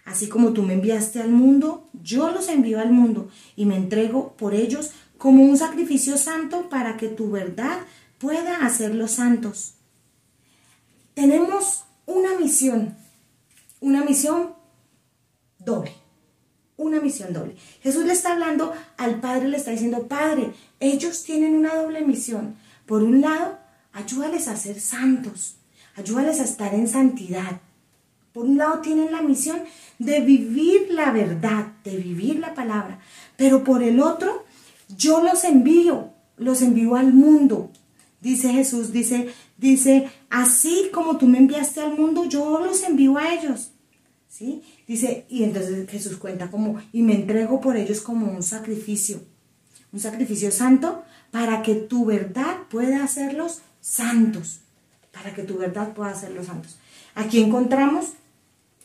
Así 0.04 0.28
como 0.28 0.52
tú 0.52 0.62
me 0.62 0.74
enviaste 0.74 1.20
al 1.20 1.30
mundo, 1.30 1.88
yo 2.02 2.30
los 2.30 2.48
envío 2.48 2.80
al 2.80 2.92
mundo 2.92 3.28
y 3.56 3.66
me 3.66 3.76
entrego 3.76 4.34
por 4.36 4.54
ellos 4.54 4.90
como 5.18 5.44
un 5.44 5.56
sacrificio 5.56 6.16
santo 6.16 6.68
para 6.68 6.96
que 6.96 7.08
tu 7.08 7.30
verdad 7.30 7.78
pueda 8.24 8.64
hacerlos 8.64 9.10
santos. 9.12 9.74
Tenemos 11.12 11.84
una 12.06 12.38
misión, 12.38 12.96
una 13.80 14.02
misión 14.02 14.54
doble 15.58 15.92
una 16.76 17.00
misión 17.00 17.32
doble. 17.32 17.54
Jesús 17.82 18.04
le 18.04 18.12
está 18.12 18.32
hablando 18.32 18.72
al 18.96 19.20
Padre, 19.20 19.48
le 19.48 19.56
está 19.56 19.70
diciendo, 19.70 20.08
Padre, 20.08 20.52
ellos 20.80 21.22
tienen 21.22 21.54
una 21.54 21.76
doble 21.76 22.00
misión. 22.00 22.56
Por 22.84 23.04
un 23.04 23.20
lado, 23.20 23.58
ayúdales 23.92 24.48
a 24.48 24.56
ser 24.56 24.80
santos, 24.80 25.54
ayúdales 25.94 26.40
a 26.40 26.44
estar 26.44 26.74
en 26.74 26.88
santidad. 26.88 27.60
Por 28.32 28.46
un 28.46 28.58
lado 28.58 28.80
tienen 28.80 29.12
la 29.12 29.22
misión 29.22 29.62
de 30.00 30.20
vivir 30.20 30.88
la 30.90 31.12
verdad, 31.12 31.68
de 31.84 31.96
vivir 31.96 32.40
la 32.40 32.54
palabra. 32.54 32.98
Pero 33.36 33.62
por 33.62 33.84
el 33.84 34.00
otro, 34.00 34.44
yo 34.96 35.22
los 35.22 35.44
envío, 35.44 36.10
los 36.36 36.60
envío 36.60 36.96
al 36.96 37.12
mundo. 37.12 37.70
Dice 38.24 38.50
Jesús, 38.54 38.90
dice, 38.90 39.28
dice, 39.58 40.08
así 40.30 40.88
como 40.94 41.18
tú 41.18 41.26
me 41.26 41.36
enviaste 41.36 41.82
al 41.82 41.94
mundo, 41.94 42.24
yo 42.24 42.58
los 42.58 42.82
envío 42.82 43.18
a 43.18 43.34
ellos. 43.34 43.72
¿Sí? 44.30 44.62
Dice, 44.88 45.26
y 45.28 45.42
entonces 45.44 45.86
Jesús 45.90 46.16
cuenta 46.16 46.50
como, 46.50 46.80
y 46.90 47.02
me 47.02 47.14
entrego 47.14 47.60
por 47.60 47.76
ellos 47.76 48.00
como 48.00 48.32
un 48.32 48.42
sacrificio, 48.42 49.20
un 49.92 50.00
sacrificio 50.00 50.50
santo 50.50 51.04
para 51.30 51.62
que 51.62 51.74
tu 51.74 52.06
verdad 52.06 52.60
pueda 52.70 53.04
hacerlos 53.04 53.60
santos, 53.82 54.60
para 55.12 55.34
que 55.34 55.42
tu 55.42 55.58
verdad 55.58 55.92
pueda 55.92 56.12
hacerlos 56.12 56.46
santos. 56.46 56.78
Aquí 57.14 57.42
encontramos 57.42 58.14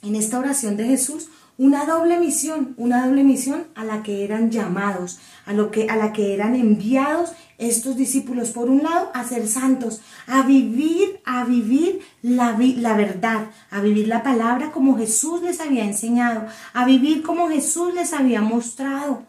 en 0.02 0.15
esta 0.15 0.38
oración 0.38 0.75
de 0.75 0.86
Jesús 0.86 1.30
una 1.60 1.84
doble 1.84 2.17
misión, 2.17 2.74
una 2.78 3.06
doble 3.06 3.26
misión 3.26 3.67
a 3.76 3.84
la 3.84 4.02
que 4.02 4.24
eran 4.24 4.50
llamados, 4.50 5.19
a, 5.45 5.52
lo 5.52 5.72
que, 5.72 5.89
a 5.89 5.98
la 5.98 6.13
que 6.13 6.34
eran 6.34 6.56
enviados 6.56 7.34
estos 7.58 7.98
discípulos, 7.98 8.52
por 8.52 8.69
un 8.69 8.82
lado, 8.82 9.12
a 9.13 9.26
ser 9.26 9.45
santos, 9.45 10.00
a 10.26 10.43
vivir, 10.43 11.19
a 11.26 11.43
vivir 11.43 12.00
la, 12.22 12.58
la 12.58 12.93
verdad, 12.95 13.48
a 13.72 13.82
vivir 13.82 14.08
la 14.08 14.24
palabra 14.24 14.72
como 14.72 14.98
Jesús 14.98 15.41
les 15.41 15.60
había 15.60 15.84
enseñado, 15.84 16.48
a 16.72 16.86
vivir 16.86 17.24
como 17.24 17.50
Jesús 17.50 17.93
les 17.93 18.13
había 18.13 18.41
mostrado, 18.41 19.24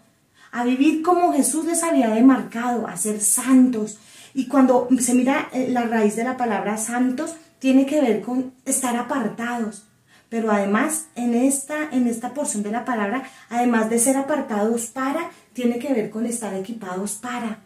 a 0.53 0.62
vivir 0.62 1.03
como 1.03 1.33
Jesús 1.33 1.64
les 1.64 1.83
había 1.83 2.11
demarcado, 2.11 2.87
a 2.87 2.97
ser 2.97 3.21
santos. 3.21 3.99
Y 4.35 4.47
cuando 4.47 4.87
se 5.01 5.14
mira 5.14 5.49
eh, 5.53 5.66
la 5.69 5.83
raíz 5.83 6.14
de 6.14 6.23
la 6.23 6.37
palabra 6.37 6.77
santos, 6.77 7.35
tiene 7.59 7.87
que 7.87 8.01
ver 8.01 8.23
con 8.23 8.53
estar 8.64 8.97
apartados, 8.97 9.89
pero 10.31 10.51
además 10.51 11.09
en 11.16 11.35
esta, 11.35 11.90
en 11.93 12.07
esta 12.07 12.33
porción 12.33 12.62
de 12.62 12.71
la 12.71 12.87
palabra, 12.87 13.25
además 13.51 13.90
de 13.90 13.99
ser 13.99 14.16
apartados 14.16 14.87
para, 14.87 15.31
tiene 15.53 15.79
que 15.79 15.93
ver 15.93 16.09
con 16.09 16.25
estar 16.25 16.55
equipados 16.55 17.14
para. 17.14 17.59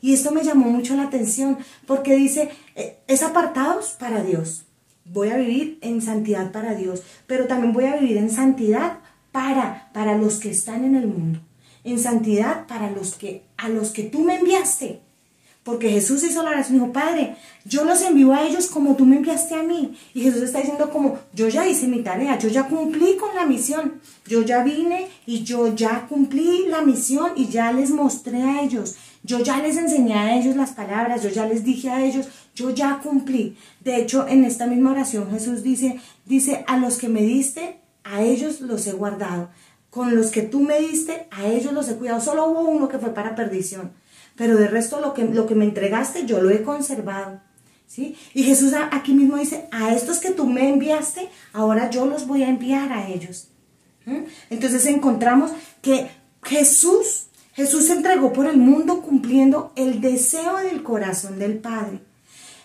Y 0.00 0.14
esto 0.14 0.30
me 0.32 0.42
llamó 0.42 0.70
mucho 0.70 0.96
la 0.96 1.04
atención 1.04 1.58
porque 1.86 2.16
dice, 2.16 2.50
eh, 2.74 2.98
es 3.06 3.22
apartados 3.22 3.90
para 3.98 4.22
Dios. 4.22 4.64
Voy 5.04 5.30
a 5.30 5.36
vivir 5.36 5.78
en 5.82 6.00
santidad 6.00 6.52
para 6.52 6.74
Dios, 6.74 7.02
pero 7.26 7.46
también 7.46 7.72
voy 7.72 7.84
a 7.84 7.96
vivir 7.96 8.16
en 8.16 8.30
santidad 8.30 9.00
para, 9.32 9.90
para 9.92 10.16
los 10.16 10.38
que 10.38 10.50
están 10.50 10.84
en 10.84 10.94
el 10.94 11.08
mundo. 11.08 11.40
En 11.84 11.98
santidad 11.98 12.66
para 12.68 12.90
los 12.90 13.14
que, 13.14 13.44
a 13.56 13.68
los 13.68 13.90
que 13.90 14.04
tú 14.04 14.20
me 14.20 14.36
enviaste. 14.36 15.00
Porque 15.64 15.90
Jesús 15.90 16.24
hizo 16.24 16.42
la 16.42 16.50
oración 16.50 16.76
y 16.76 16.80
dijo, 16.80 16.92
Padre, 16.92 17.36
yo 17.64 17.84
los 17.84 18.02
envío 18.02 18.32
a 18.34 18.44
ellos 18.44 18.66
como 18.66 18.96
tú 18.96 19.06
me 19.06 19.16
enviaste 19.16 19.54
a 19.54 19.62
mí. 19.62 19.96
Y 20.12 20.22
Jesús 20.22 20.42
está 20.42 20.58
diciendo 20.58 20.90
como, 20.90 21.20
yo 21.32 21.48
ya 21.48 21.68
hice 21.68 21.86
mi 21.86 22.02
tarea, 22.02 22.36
yo 22.36 22.48
ya 22.48 22.66
cumplí 22.66 23.16
con 23.16 23.32
la 23.36 23.46
misión. 23.46 24.00
Yo 24.26 24.42
ya 24.42 24.64
vine 24.64 25.06
y 25.24 25.44
yo 25.44 25.72
ya 25.72 26.06
cumplí 26.08 26.66
la 26.66 26.82
misión 26.82 27.32
y 27.36 27.46
ya 27.46 27.70
les 27.70 27.90
mostré 27.90 28.42
a 28.42 28.62
ellos. 28.62 28.96
Yo 29.22 29.38
ya 29.38 29.62
les 29.62 29.76
enseñé 29.76 30.14
a 30.14 30.36
ellos 30.36 30.56
las 30.56 30.72
palabras, 30.72 31.22
yo 31.22 31.28
ya 31.28 31.46
les 31.46 31.62
dije 31.62 31.90
a 31.90 32.04
ellos, 32.04 32.26
yo 32.56 32.70
ya 32.70 32.98
cumplí. 33.00 33.56
De 33.80 33.96
hecho, 33.96 34.26
en 34.26 34.44
esta 34.44 34.66
misma 34.66 34.90
oración 34.90 35.30
Jesús 35.30 35.62
dice, 35.62 36.00
dice, 36.24 36.64
a 36.66 36.76
los 36.76 36.96
que 36.96 37.08
me 37.08 37.22
diste, 37.22 37.78
a 38.02 38.22
ellos 38.22 38.60
los 38.60 38.84
he 38.88 38.92
guardado. 38.92 39.50
Con 39.90 40.16
los 40.16 40.30
que 40.30 40.42
tú 40.42 40.58
me 40.58 40.80
diste, 40.80 41.28
a 41.30 41.46
ellos 41.46 41.72
los 41.72 41.88
he 41.88 41.94
cuidado. 41.94 42.20
Solo 42.20 42.46
hubo 42.46 42.62
uno 42.62 42.88
que 42.88 42.98
fue 42.98 43.14
para 43.14 43.36
perdición 43.36 43.92
pero 44.36 44.56
de 44.56 44.68
resto 44.68 45.00
lo 45.00 45.14
que, 45.14 45.24
lo 45.24 45.46
que 45.46 45.54
me 45.54 45.64
entregaste 45.64 46.26
yo 46.26 46.40
lo 46.40 46.50
he 46.50 46.62
conservado. 46.62 47.40
¿sí? 47.86 48.16
Y 48.34 48.44
Jesús 48.44 48.72
aquí 48.90 49.12
mismo 49.12 49.36
dice, 49.36 49.68
a 49.70 49.94
estos 49.94 50.18
que 50.18 50.30
tú 50.30 50.46
me 50.46 50.68
enviaste, 50.68 51.28
ahora 51.52 51.90
yo 51.90 52.06
los 52.06 52.26
voy 52.26 52.42
a 52.42 52.48
enviar 52.48 52.92
a 52.92 53.08
ellos. 53.08 53.48
Entonces 54.50 54.86
encontramos 54.86 55.52
que 55.80 56.10
Jesús, 56.42 57.26
Jesús 57.52 57.86
se 57.86 57.92
entregó 57.92 58.32
por 58.32 58.46
el 58.46 58.56
mundo 58.56 59.02
cumpliendo 59.02 59.72
el 59.76 60.00
deseo 60.00 60.56
del 60.58 60.82
corazón 60.82 61.38
del 61.38 61.58
Padre. 61.58 62.00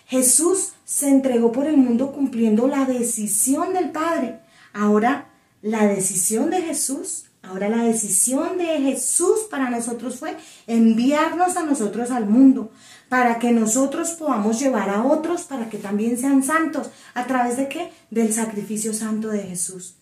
Jesús 0.06 0.72
se 0.84 1.08
entregó 1.08 1.52
por 1.52 1.66
el 1.66 1.76
mundo 1.76 2.12
cumpliendo 2.12 2.66
la 2.66 2.86
decisión 2.86 3.74
del 3.74 3.90
Padre. 3.90 4.40
Ahora, 4.72 5.28
la 5.60 5.86
decisión 5.86 6.50
de 6.50 6.62
Jesús 6.62 7.27
Ahora 7.42 7.68
la 7.68 7.84
decisión 7.84 8.58
de 8.58 8.66
Jesús 8.80 9.46
para 9.50 9.70
nosotros 9.70 10.18
fue 10.18 10.36
enviarnos 10.66 11.56
a 11.56 11.62
nosotros 11.62 12.10
al 12.10 12.26
mundo, 12.26 12.70
para 13.08 13.38
que 13.38 13.52
nosotros 13.52 14.10
podamos 14.10 14.60
llevar 14.60 14.90
a 14.90 15.04
otros 15.04 15.42
para 15.42 15.70
que 15.70 15.78
también 15.78 16.18
sean 16.18 16.42
santos. 16.42 16.90
¿A 17.14 17.26
través 17.26 17.56
de 17.56 17.68
qué? 17.68 17.90
Del 18.10 18.32
sacrificio 18.32 18.92
santo 18.92 19.28
de 19.28 19.40
Jesús. 19.40 19.94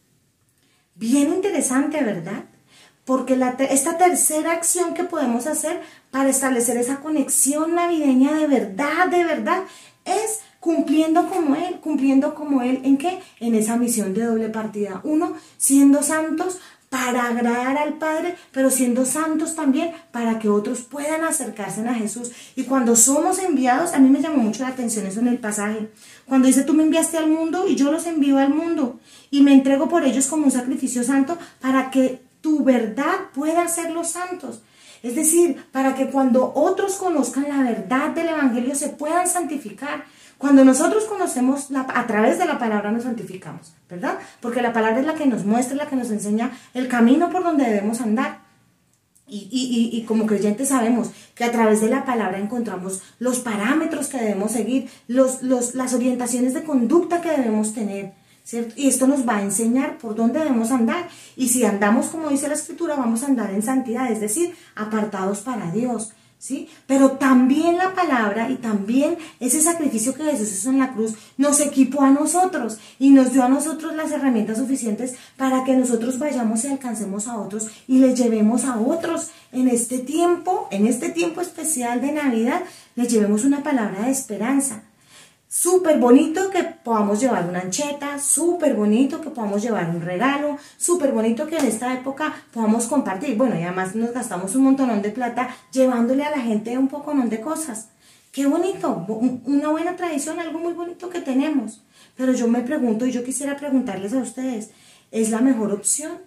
Bien 0.94 1.28
interesante, 1.28 2.02
¿verdad? 2.02 2.44
Porque 3.04 3.38
esta 3.70 3.98
tercera 3.98 4.52
acción 4.52 4.94
que 4.94 5.04
podemos 5.04 5.46
hacer 5.46 5.80
para 6.10 6.30
establecer 6.30 6.76
esa 6.78 7.00
conexión 7.00 7.74
navideña 7.76 8.34
de 8.34 8.48
verdad, 8.48 9.06
de 9.08 9.22
verdad, 9.22 9.62
es 10.04 10.40
cumpliendo 10.58 11.28
como 11.28 11.54
Él, 11.54 11.78
cumpliendo 11.80 12.34
como 12.34 12.62
Él, 12.62 12.80
¿en 12.82 12.96
qué? 12.96 13.20
En 13.38 13.54
esa 13.54 13.76
misión 13.76 14.14
de 14.14 14.24
doble 14.24 14.48
partida. 14.48 15.00
Uno, 15.04 15.34
siendo 15.58 16.02
santos 16.02 16.58
para 16.88 17.26
agradar 17.26 17.76
al 17.78 17.94
Padre, 17.94 18.36
pero 18.52 18.70
siendo 18.70 19.04
santos 19.04 19.54
también 19.54 19.92
para 20.12 20.38
que 20.38 20.48
otros 20.48 20.82
puedan 20.82 21.24
acercarse 21.24 21.86
a 21.86 21.94
Jesús. 21.94 22.30
Y 22.54 22.64
cuando 22.64 22.96
somos 22.96 23.38
enviados, 23.38 23.92
a 23.92 23.98
mí 23.98 24.08
me 24.08 24.20
llamó 24.20 24.38
mucho 24.38 24.62
la 24.62 24.70
atención 24.70 25.06
eso 25.06 25.20
en 25.20 25.28
el 25.28 25.38
pasaje. 25.38 25.90
Cuando 26.26 26.46
dice, 26.46 26.62
tú 26.62 26.74
me 26.74 26.84
enviaste 26.84 27.18
al 27.18 27.28
mundo 27.28 27.66
y 27.66 27.74
yo 27.74 27.90
los 27.90 28.06
envío 28.06 28.38
al 28.38 28.54
mundo 28.54 29.00
y 29.30 29.42
me 29.42 29.52
entrego 29.52 29.88
por 29.88 30.04
ellos 30.04 30.26
como 30.26 30.44
un 30.44 30.52
sacrificio 30.52 31.02
santo 31.02 31.36
para 31.60 31.90
que 31.90 32.22
tu 32.40 32.62
verdad 32.62 33.30
pueda 33.34 33.62
hacerlos 33.62 34.08
santos. 34.08 34.62
Es 35.02 35.14
decir, 35.14 35.64
para 35.72 35.94
que 35.94 36.08
cuando 36.08 36.52
otros 36.54 36.94
conozcan 36.94 37.48
la 37.48 37.62
verdad 37.62 38.10
del 38.10 38.28
Evangelio 38.28 38.74
se 38.74 38.88
puedan 38.88 39.28
santificar. 39.28 40.04
Cuando 40.38 40.64
nosotros 40.64 41.04
conocemos 41.04 41.68
a 41.74 42.06
través 42.06 42.38
de 42.38 42.44
la 42.44 42.58
palabra 42.58 42.92
nos 42.92 43.04
santificamos, 43.04 43.72
¿verdad? 43.88 44.18
Porque 44.40 44.60
la 44.60 44.72
palabra 44.72 45.00
es 45.00 45.06
la 45.06 45.14
que 45.14 45.26
nos 45.26 45.44
muestra, 45.44 45.76
la 45.76 45.86
que 45.86 45.96
nos 45.96 46.10
enseña 46.10 46.52
el 46.74 46.88
camino 46.88 47.30
por 47.30 47.42
donde 47.42 47.64
debemos 47.64 48.00
andar. 48.00 48.44
Y, 49.28 50.04
como 50.06 50.26
creyentes 50.26 50.68
sabemos 50.68 51.10
que 51.34 51.42
a 51.42 51.50
través 51.50 51.80
de 51.80 51.88
la 51.88 52.04
palabra 52.04 52.38
encontramos 52.38 53.02
los 53.18 53.40
parámetros 53.40 54.06
que 54.06 54.18
debemos 54.18 54.52
seguir, 54.52 54.88
los, 55.08 55.42
las 55.42 55.94
orientaciones 55.94 56.54
de 56.54 56.62
conducta 56.62 57.20
que 57.20 57.30
debemos 57.30 57.72
tener. 57.74 58.12
¿cierto? 58.44 58.74
Y 58.76 58.86
esto 58.86 59.08
nos 59.08 59.26
va 59.28 59.38
a 59.38 59.42
enseñar 59.42 59.98
por 59.98 60.14
dónde 60.14 60.38
debemos 60.38 60.70
andar. 60.70 61.08
Y 61.34 61.48
si 61.48 61.64
andamos 61.64 62.06
como 62.06 62.28
dice 62.28 62.46
la 62.46 62.54
escritura, 62.54 62.94
vamos 62.94 63.24
a 63.24 63.26
andar 63.26 63.50
en 63.50 63.62
santidad, 63.62 64.12
es 64.12 64.20
decir, 64.20 64.54
apartados 64.76 65.40
para 65.40 65.72
Dios. 65.72 66.12
¿Sí? 66.38 66.68
Pero 66.86 67.12
también 67.12 67.78
la 67.78 67.94
palabra 67.94 68.50
y 68.50 68.56
también 68.56 69.16
ese 69.40 69.60
sacrificio 69.60 70.14
que 70.14 70.22
Jesús 70.22 70.52
hizo 70.52 70.70
en 70.70 70.78
la 70.78 70.92
cruz 70.92 71.14
nos 71.38 71.60
equipó 71.60 72.02
a 72.02 72.10
nosotros 72.10 72.78
y 72.98 73.10
nos 73.10 73.32
dio 73.32 73.42
a 73.42 73.48
nosotros 73.48 73.96
las 73.96 74.12
herramientas 74.12 74.58
suficientes 74.58 75.14
para 75.36 75.64
que 75.64 75.76
nosotros 75.76 76.18
vayamos 76.18 76.64
y 76.64 76.68
alcancemos 76.68 77.26
a 77.26 77.38
otros 77.38 77.68
y 77.88 77.98
les 77.98 78.18
llevemos 78.18 78.64
a 78.64 78.78
otros 78.78 79.30
en 79.50 79.68
este 79.68 79.98
tiempo, 79.98 80.68
en 80.70 80.86
este 80.86 81.08
tiempo 81.08 81.40
especial 81.40 82.00
de 82.00 82.12
Navidad, 82.12 82.62
les 82.94 83.10
llevemos 83.10 83.44
una 83.44 83.62
palabra 83.62 84.02
de 84.02 84.10
esperanza. 84.10 84.82
Súper 85.58 85.98
bonito 85.98 86.50
que 86.50 86.64
podamos 86.64 87.18
llevar 87.18 87.48
una 87.48 87.60
ancheta, 87.60 88.18
súper 88.18 88.74
bonito 88.74 89.22
que 89.22 89.30
podamos 89.30 89.62
llevar 89.62 89.88
un 89.88 90.02
regalo, 90.02 90.58
súper 90.76 91.12
bonito 91.12 91.46
que 91.46 91.56
en 91.56 91.64
esta 91.64 91.94
época 91.94 92.30
podamos 92.52 92.84
compartir. 92.84 93.38
Bueno, 93.38 93.58
y 93.58 93.62
además 93.62 93.94
nos 93.94 94.12
gastamos 94.12 94.54
un 94.54 94.64
montonón 94.64 95.00
de 95.00 95.08
plata 95.08 95.48
llevándole 95.72 96.24
a 96.24 96.30
la 96.30 96.40
gente 96.40 96.76
un 96.76 96.88
poco 96.88 97.14
de 97.14 97.40
cosas. 97.40 97.88
Qué 98.32 98.46
bonito, 98.46 99.06
una 99.46 99.70
buena 99.70 99.96
tradición, 99.96 100.38
algo 100.40 100.58
muy 100.58 100.74
bonito 100.74 101.08
que 101.08 101.22
tenemos. 101.22 101.82
Pero 102.16 102.34
yo 102.34 102.48
me 102.48 102.60
pregunto 102.60 103.06
y 103.06 103.12
yo 103.12 103.24
quisiera 103.24 103.56
preguntarles 103.56 104.12
a 104.12 104.18
ustedes, 104.18 104.72
¿es 105.10 105.30
la 105.30 105.40
mejor 105.40 105.72
opción? 105.72 106.18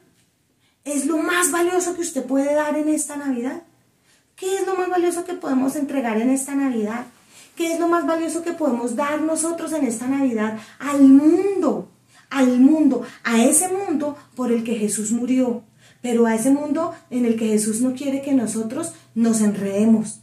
¿Es 0.84 1.06
lo 1.06 1.20
más 1.20 1.52
valioso 1.52 1.94
que 1.94 2.02
usted 2.02 2.26
puede 2.26 2.56
dar 2.56 2.76
en 2.76 2.89
esta 2.89 3.15
Navidad? 3.15 3.62
¿Qué 4.36 4.56
es 4.56 4.65
lo 4.65 4.74
más 4.74 4.89
valioso 4.89 5.24
que 5.24 5.36
podemos 5.36 5.76
entregar 5.76 6.20
en 6.20 6.32
esta 6.32 6.56
Navidad? 6.56 7.06
¿Qué 7.60 7.74
es 7.74 7.78
lo 7.78 7.89
más 7.89 8.08
valioso 8.08 8.41
que 8.41 8.54
podemos 8.54 8.95
dar 8.95 9.22
nosotros 9.22 9.74
en 9.74 9.86
esta 9.86 10.08
Navidad 10.08 10.58
al 10.80 11.02
mundo? 11.02 11.89
Al 12.30 12.58
mundo, 12.58 13.02
a 13.26 13.43
ese 13.43 13.67
mundo 13.67 14.15
por 14.34 14.54
el 14.54 14.63
que 14.63 14.76
Jesús 14.76 15.12
murió, 15.12 15.63
pero 16.02 16.26
a 16.26 16.36
ese 16.36 16.52
mundo 16.52 16.93
en 17.10 17.26
el 17.26 17.36
que 17.36 17.48
Jesús 17.48 17.82
no 17.82 17.93
quiere 17.95 18.22
que 18.22 18.32
nosotros 18.32 18.93
nos 19.13 19.41
enredemos. 19.41 20.22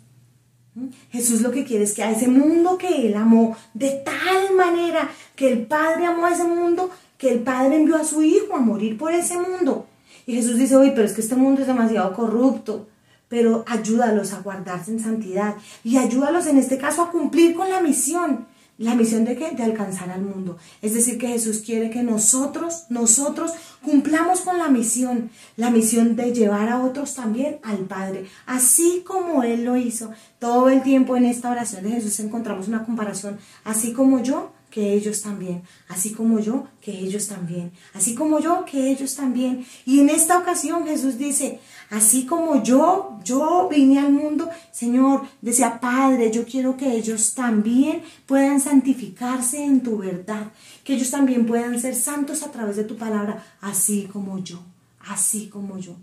¿Mm? 0.75 0.87
Jesús 1.11 1.43
lo 1.43 1.51
que 1.51 1.67
quiere 1.67 1.85
es 1.85 1.93
que 1.93 2.03
a 2.03 2.11
ese 2.11 2.27
mundo 2.27 2.79
que 2.79 3.07
Él 3.07 3.15
amó 3.17 3.55
de 3.75 3.91
tal 4.03 4.57
manera 4.57 5.11
que 5.35 5.53
el 5.53 5.67
Padre 5.67 6.07
amó 6.07 6.25
a 6.25 6.33
ese 6.33 6.45
mundo, 6.45 6.89
que 7.19 7.33
el 7.33 7.41
Padre 7.41 7.77
envió 7.77 7.97
a 7.97 8.05
su 8.05 8.23
Hijo 8.23 8.55
a 8.57 8.61
morir 8.61 8.97
por 8.97 9.13
ese 9.13 9.37
mundo. 9.37 9.87
Y 10.25 10.37
Jesús 10.37 10.57
dice, 10.57 10.75
oye, 10.77 10.93
pero 10.93 11.07
es 11.07 11.13
que 11.13 11.21
este 11.21 11.37
mundo 11.37 11.61
es 11.61 11.67
demasiado 11.67 12.15
corrupto, 12.15 12.87
pero 13.29 13.65
ayúdalos 13.67 14.33
a 14.33 14.41
guardarse 14.41 14.93
en 14.93 15.01
santidad 15.01 15.57
y 15.85 15.97
ayúdalos 15.97 16.47
en 16.47 16.59
este 16.59 16.79
caso 16.79 17.03
a 17.03 17.11
cumplir 17.11 17.55
con 17.55 17.69
la 17.69 17.81
misión. 17.81 18.47
¿La 18.79 18.95
misión 18.95 19.25
de 19.25 19.37
qué? 19.37 19.53
De 19.53 19.63
alcanzar 19.63 20.11
al 20.11 20.21
mundo. 20.21 20.59
Es 20.83 20.93
decir, 20.93 21.17
que 21.17 21.29
Jesús 21.29 21.63
quiere 21.65 21.89
que 21.89 22.03
nosotros, 22.03 22.85
nosotros 22.91 23.53
cumplamos 23.83 24.41
con 24.41 24.59
la 24.59 24.69
misión, 24.69 25.31
la 25.57 25.71
misión 25.71 26.15
de 26.15 26.35
llevar 26.35 26.69
a 26.69 26.85
otros 26.85 27.15
también 27.15 27.59
al 27.63 27.79
Padre, 27.87 28.27
así 28.45 29.03
como 29.07 29.43
Él 29.43 29.65
lo 29.65 29.77
hizo. 29.77 30.11
Todo 30.39 30.69
el 30.69 30.83
tiempo 30.83 31.17
en 31.17 31.25
esta 31.25 31.51
oración 31.51 31.85
de 31.85 31.93
Jesús 31.93 32.21
encontramos 32.21 32.69
una 32.69 32.85
comparación, 32.85 33.39
así 33.65 33.95
como 33.95 34.23
yo, 34.23 34.53
que 34.77 34.93
ellos 34.93 35.23
también, 35.23 35.63
así 35.89 36.13
como 36.13 36.39
yo, 36.39 36.67
que 36.83 36.91
ellos 36.91 37.29
también, 37.29 37.73
así 37.95 38.15
como 38.15 38.41
yo, 38.41 38.67
que 38.67 38.91
ellos 38.91 39.15
también. 39.15 39.65
Y 39.87 40.01
en 40.01 40.11
esta 40.11 40.37
ocasión 40.37 40.87
Jesús 40.87 41.17
dice, 41.17 41.61
así 41.89 42.27
como 42.27 42.63
yo, 42.63 43.19
yo 43.25 43.71
vine 43.71 43.99
al 43.99 44.13
mundo, 44.13 44.51
Señor, 44.73 45.23
decía, 45.41 45.81
Padre, 45.81 46.31
yo 46.31 46.45
quiero 46.45 46.77
que 46.77 46.93
ellos 46.93 47.33
también 47.33 48.03
puedan 48.27 48.61
santificarse 48.61 49.65
en 49.65 49.81
tu 49.81 49.97
verdad, 49.97 50.53
que 50.85 50.93
ellos 50.93 51.11
también 51.11 51.47
puedan 51.47 51.81
ser 51.81 51.95
santos 51.95 52.43
a 52.43 52.53
través 52.53 52.77
de 52.77 52.85
tu 52.85 52.99
palabra, 52.99 53.47
así 53.63 54.11
como 54.13 54.41
yo, 54.41 54.61
así 55.01 55.49
como 55.49 55.79
yo. 55.79 55.97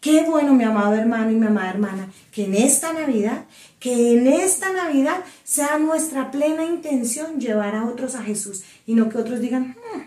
Qué 0.00 0.24
bueno, 0.24 0.54
mi 0.54 0.64
amado 0.64 0.94
hermano 0.94 1.30
y 1.30 1.34
mi 1.34 1.46
amada 1.46 1.70
hermana, 1.70 2.10
que 2.32 2.46
en 2.46 2.54
esta 2.54 2.92
Navidad, 2.94 3.44
que 3.78 4.14
en 4.16 4.26
esta 4.26 4.72
Navidad 4.72 5.22
sea 5.44 5.78
nuestra 5.78 6.30
plena 6.30 6.64
intención 6.64 7.38
llevar 7.38 7.74
a 7.74 7.84
otros 7.84 8.14
a 8.14 8.22
Jesús 8.22 8.64
y 8.86 8.94
no 8.94 9.10
que 9.10 9.18
otros 9.18 9.40
digan, 9.40 9.76
hmm, 9.76 10.00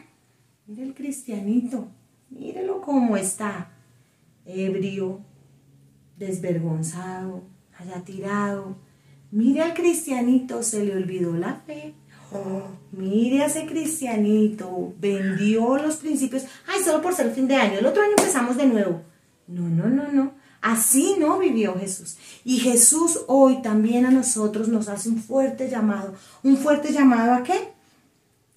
mire 0.68 0.84
el 0.84 0.96
cristianito, 0.96 1.90
mírelo 2.32 2.82
cómo 2.82 3.18
está, 3.18 3.70
ebrio, 4.46 5.22
desvergonzado, 6.18 7.44
haya 7.78 8.04
tirado. 8.04 8.78
Mire 9.32 9.62
al 9.62 9.74
cristianito, 9.74 10.62
se 10.64 10.86
le 10.86 10.96
olvidó 10.96 11.36
la 11.36 11.56
fe. 11.56 11.94
Oh, 12.32 12.68
mire 12.92 13.44
a 13.44 13.46
ese 13.46 13.66
cristianito, 13.66 14.94
vendió 15.00 15.78
los 15.78 15.98
principios. 15.98 16.46
Ay, 16.68 16.84
solo 16.84 17.02
por 17.02 17.14
ser 17.14 17.32
fin 17.32 17.48
de 17.48 17.56
año. 17.56 17.80
El 17.80 17.86
otro 17.86 18.02
año 18.02 18.14
empezamos 18.18 18.58
de 18.58 18.68
nuevo. 18.68 19.13
No, 19.48 19.68
no, 19.70 19.88
no, 19.88 20.12
no. 20.12 20.32
Así 20.62 21.16
no 21.20 21.40
vivió 21.40 21.78
Jesús. 21.78 22.18
Y 22.46 22.60
Jesús 22.60 23.20
hoy 23.28 23.62
también 23.62 24.06
a 24.06 24.12
nosotros 24.12 24.70
nos 24.70 24.88
hace 24.88 25.10
un 25.10 25.22
fuerte 25.22 25.70
llamado. 25.70 26.14
¿Un 26.42 26.58
fuerte 26.58 26.94
llamado 26.94 27.34
a 27.34 27.44
qué? 27.44 27.74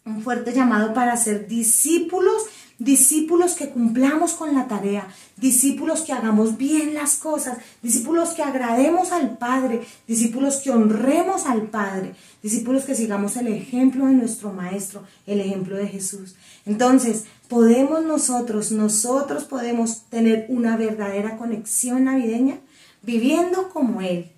Un 0.05 0.23
fuerte 0.23 0.53
llamado 0.53 0.95
para 0.95 1.17
ser 1.17 1.49
discípulos 1.49 2.45
discípulos 2.79 3.55
que 3.55 3.71
cumplamos 3.71 4.35
con 4.35 4.55
la 4.55 4.69
tarea, 4.69 5.09
discípulos 5.37 6.03
que 6.03 6.13
hagamos 6.13 6.57
bien 6.59 6.95
las 6.95 7.17
cosas, 7.17 7.59
discípulos 7.83 8.31
que 8.31 8.43
agrademos 8.43 9.13
al 9.13 9.39
Padre, 9.39 9.87
discípulos 10.07 10.57
que 10.57 10.71
honremos 10.71 11.47
al 11.47 11.63
Padre, 11.63 12.15
discípulos 12.47 12.85
que 12.85 12.95
sigamos 12.95 13.37
el 13.37 13.49
ejemplo 13.49 14.07
de 14.07 14.13
nuestro 14.13 14.53
Maestro, 14.53 15.03
el 15.27 15.41
ejemplo 15.41 15.77
de 15.77 15.89
Jesús. 15.89 16.37
Entonces, 16.65 17.25
podemos 17.49 18.05
nosotros, 18.05 18.71
nosotros 18.71 19.45
podemos 19.45 20.03
tener 20.11 20.47
una 20.49 20.77
verdadera 20.77 21.39
conexión 21.39 22.05
navideña 22.05 22.61
viviendo 23.03 23.71
como 23.71 24.01
Él, 24.01 24.31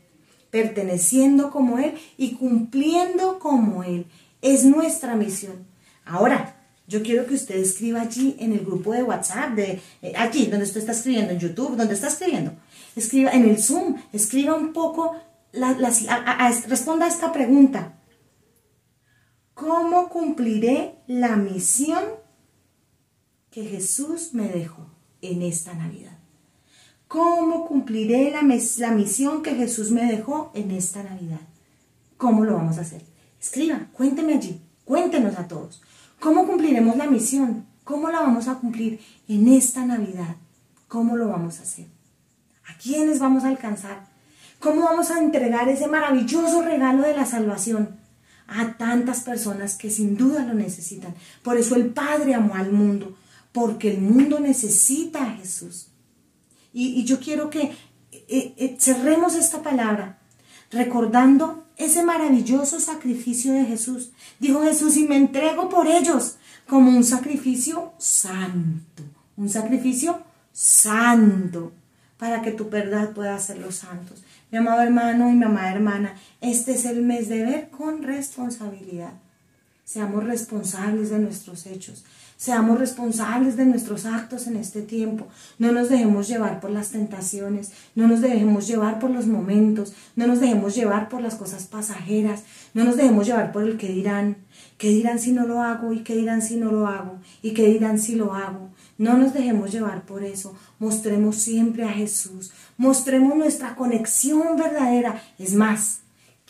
perteneciendo 0.51 1.51
como 1.51 1.79
Él 1.79 1.99
y 2.17 2.37
cumpliendo 2.37 3.39
como 3.39 3.85
Él. 3.85 4.07
Es 4.41 4.65
nuestra 4.65 5.15
misión. 5.15 5.67
Ahora, 6.07 6.57
yo 6.87 7.03
quiero 7.03 7.27
que 7.27 7.35
usted 7.35 7.57
escriba 7.57 8.01
allí 8.01 8.37
en 8.41 8.55
el 8.55 8.61
grupo 8.61 8.95
de 8.95 9.03
WhatsApp, 9.03 9.51
de 9.51 9.83
eh, 10.01 10.15
donde 10.51 10.65
usted 10.65 10.81
está 10.81 10.93
escribiendo, 10.93 11.33
en 11.33 11.39
YouTube, 11.39 11.77
donde 11.77 11.93
está 11.93 12.09
escribiendo. 12.09 12.53
Escriba 12.97 13.33
en 13.33 13.47
el 13.47 13.63
Zoom, 13.63 13.97
escriba 14.15 14.55
un 14.55 14.73
poco, 14.73 15.15
responda 15.53 17.05
a 17.05 17.09
esta 17.09 17.31
pregunta. 17.31 17.98
¿Cómo 19.59 20.09
cumpliré 20.09 20.95
la 21.09 21.35
misión 21.35 22.05
que 23.51 23.65
Jesús 23.65 24.33
me 24.33 24.47
dejó 24.47 24.87
en 25.21 25.43
esta 25.43 25.75
Navidad? 25.75 26.17
¿Cómo 27.09 27.67
cumpliré 27.67 28.31
la, 28.31 28.43
misión 28.43 29.43
que 29.43 29.57
Jesús 29.57 29.91
me 29.91 30.05
dejó 30.05 30.53
en 30.55 30.71
esta 30.71 31.03
Navidad? 31.03 31.41
¿Cómo 32.17 32.45
lo 32.45 32.55
vamos 32.55 32.79
a 32.79 32.83
hacer? 32.83 33.03
Escriba, 33.41 33.89
cuénteme 33.95 34.35
allí, 34.35 34.61
cuéntenos 34.85 35.37
a 35.37 35.49
todos. 35.49 35.83
¿Cómo 36.21 36.47
cumpliremos 36.47 36.97
la 36.97 37.11
misión? 37.11 37.67
¿Cómo 37.83 38.11
la 38.11 38.21
vamos 38.21 38.47
a 38.47 38.61
cumplir 38.61 39.01
en 39.27 39.49
esta 39.49 39.85
Navidad? 39.85 40.37
¿Cómo 40.87 41.17
lo 41.17 41.27
vamos 41.27 41.59
a 41.59 41.63
hacer? 41.63 41.87
¿A 42.69 42.79
quiénes 42.79 43.19
vamos 43.19 43.43
a 43.43 43.49
alcanzar? 43.49 44.07
¿Cómo 44.61 44.83
vamos 44.83 45.11
a 45.11 45.19
entregar 45.19 45.69
ese 45.69 45.89
maravilloso 45.89 46.63
regalo 46.63 47.03
de 47.03 47.17
la 47.17 47.27
salvación? 47.27 47.98
A 48.49 48.77
tantas 48.79 49.21
personas 49.21 49.77
que 49.77 49.91
sin 49.91 50.17
duda 50.17 50.45
lo 50.45 50.55
necesitan. 50.55 51.15
Por 51.43 51.57
eso 51.57 51.77
el 51.77 51.89
Padre 51.89 52.35
amó 52.35 52.55
al 52.55 52.73
mundo, 52.73 53.17
porque 53.53 53.93
el 53.93 54.01
mundo 54.01 54.41
necesita 54.41 55.23
a 55.23 55.37
Jesús. 55.37 55.89
Y, 56.73 57.05
yo 57.05 57.21
quiero 57.21 57.51
que 57.51 57.73
eh, 58.13 58.55
eh, 58.57 58.77
cerremos 58.79 59.35
esta 59.35 59.63
palabra 59.63 60.19
recordando 60.71 61.65
ese 61.77 62.03
maravilloso 62.03 62.81
sacrificio 62.81 63.53
de 63.53 63.65
Jesús. 63.65 64.11
Dijo 64.39 64.63
Jesús, 64.63 64.97
y 64.97 65.07
me 65.07 65.17
entrego 65.17 65.69
por 65.69 65.87
ellos 65.87 66.37
como 66.67 66.91
un 66.91 67.05
sacrificio 67.05 67.93
santo, 67.99 69.03
un 69.37 69.49
sacrificio 69.49 70.23
santo, 70.53 71.73
para 72.19 72.43
que 72.43 72.51
tu 72.51 72.69
verdad 72.69 73.13
pueda 73.13 73.39
los 73.61 73.77
santos. 73.77 74.23
Mi 74.51 74.57
amado 74.57 74.81
hermano 74.81 75.29
y 75.31 75.35
mi 75.35 75.45
amada 75.45 75.73
hermana, 75.73 76.15
este 76.41 76.73
es 76.73 76.87
el 76.87 77.03
mes 77.03 77.29
de 77.29 77.45
ver 77.45 77.69
con 77.69 78.03
responsabilidad. 78.03 79.13
Seamos 79.85 80.25
responsables 80.25 81.11
de 81.11 81.19
nuestros 81.19 81.67
hechos. 81.67 82.05
Seamos 82.39 82.79
responsables 82.79 83.57
de 83.57 83.67
nuestros 83.67 84.07
actos 84.07 84.47
en 84.47 84.57
este 84.57 84.81
tiempo. 84.81 85.27
No 85.59 85.73
nos 85.73 85.91
dejemos 85.91 86.29
llevar 86.29 86.61
por 86.61 86.71
las 86.71 86.91
tentaciones, 86.91 87.73
no 87.95 88.09
nos 88.09 88.23
dejemos 88.23 88.67
llevar 88.67 89.01
por 89.01 89.11
los 89.11 89.27
momentos, 89.27 89.93
no 90.17 90.27
nos 90.27 90.41
dejemos 90.41 90.75
llevar 90.75 91.09
por 91.09 91.21
las 91.21 91.35
cosas 91.35 91.67
pasajeras, 91.67 92.45
no 92.73 92.85
nos 92.85 92.97
dejemos 92.97 93.27
llevar 93.27 93.53
por 93.53 93.65
el 93.65 93.77
que 93.77 93.89
dirán, 93.89 94.37
qué 94.79 94.89
dirán 94.89 95.19
si 95.19 95.33
no 95.33 95.47
lo 95.47 95.61
hago 95.63 95.93
y 95.93 96.05
qué 96.05 96.17
dirán 96.17 96.41
si 96.41 96.57
no 96.57 96.71
lo 96.71 96.87
hago 96.87 97.19
y 97.43 97.53
qué 97.53 97.67
dirán 97.67 97.99
si 97.99 98.15
lo 98.15 98.33
hago. 98.33 98.71
No 98.99 99.17
nos 99.17 99.33
dejemos 99.33 99.73
llevar 99.73 100.03
por 100.03 100.25
eso. 100.25 100.57
Mostremos 100.81 101.37
siempre 101.37 101.85
a 101.85 101.93
Jesús. 101.93 102.51
Mostremos 102.77 103.37
nuestra 103.37 103.77
conexión 103.77 104.57
verdadera. 104.57 105.23
Es 105.39 105.55
más, 105.55 106.01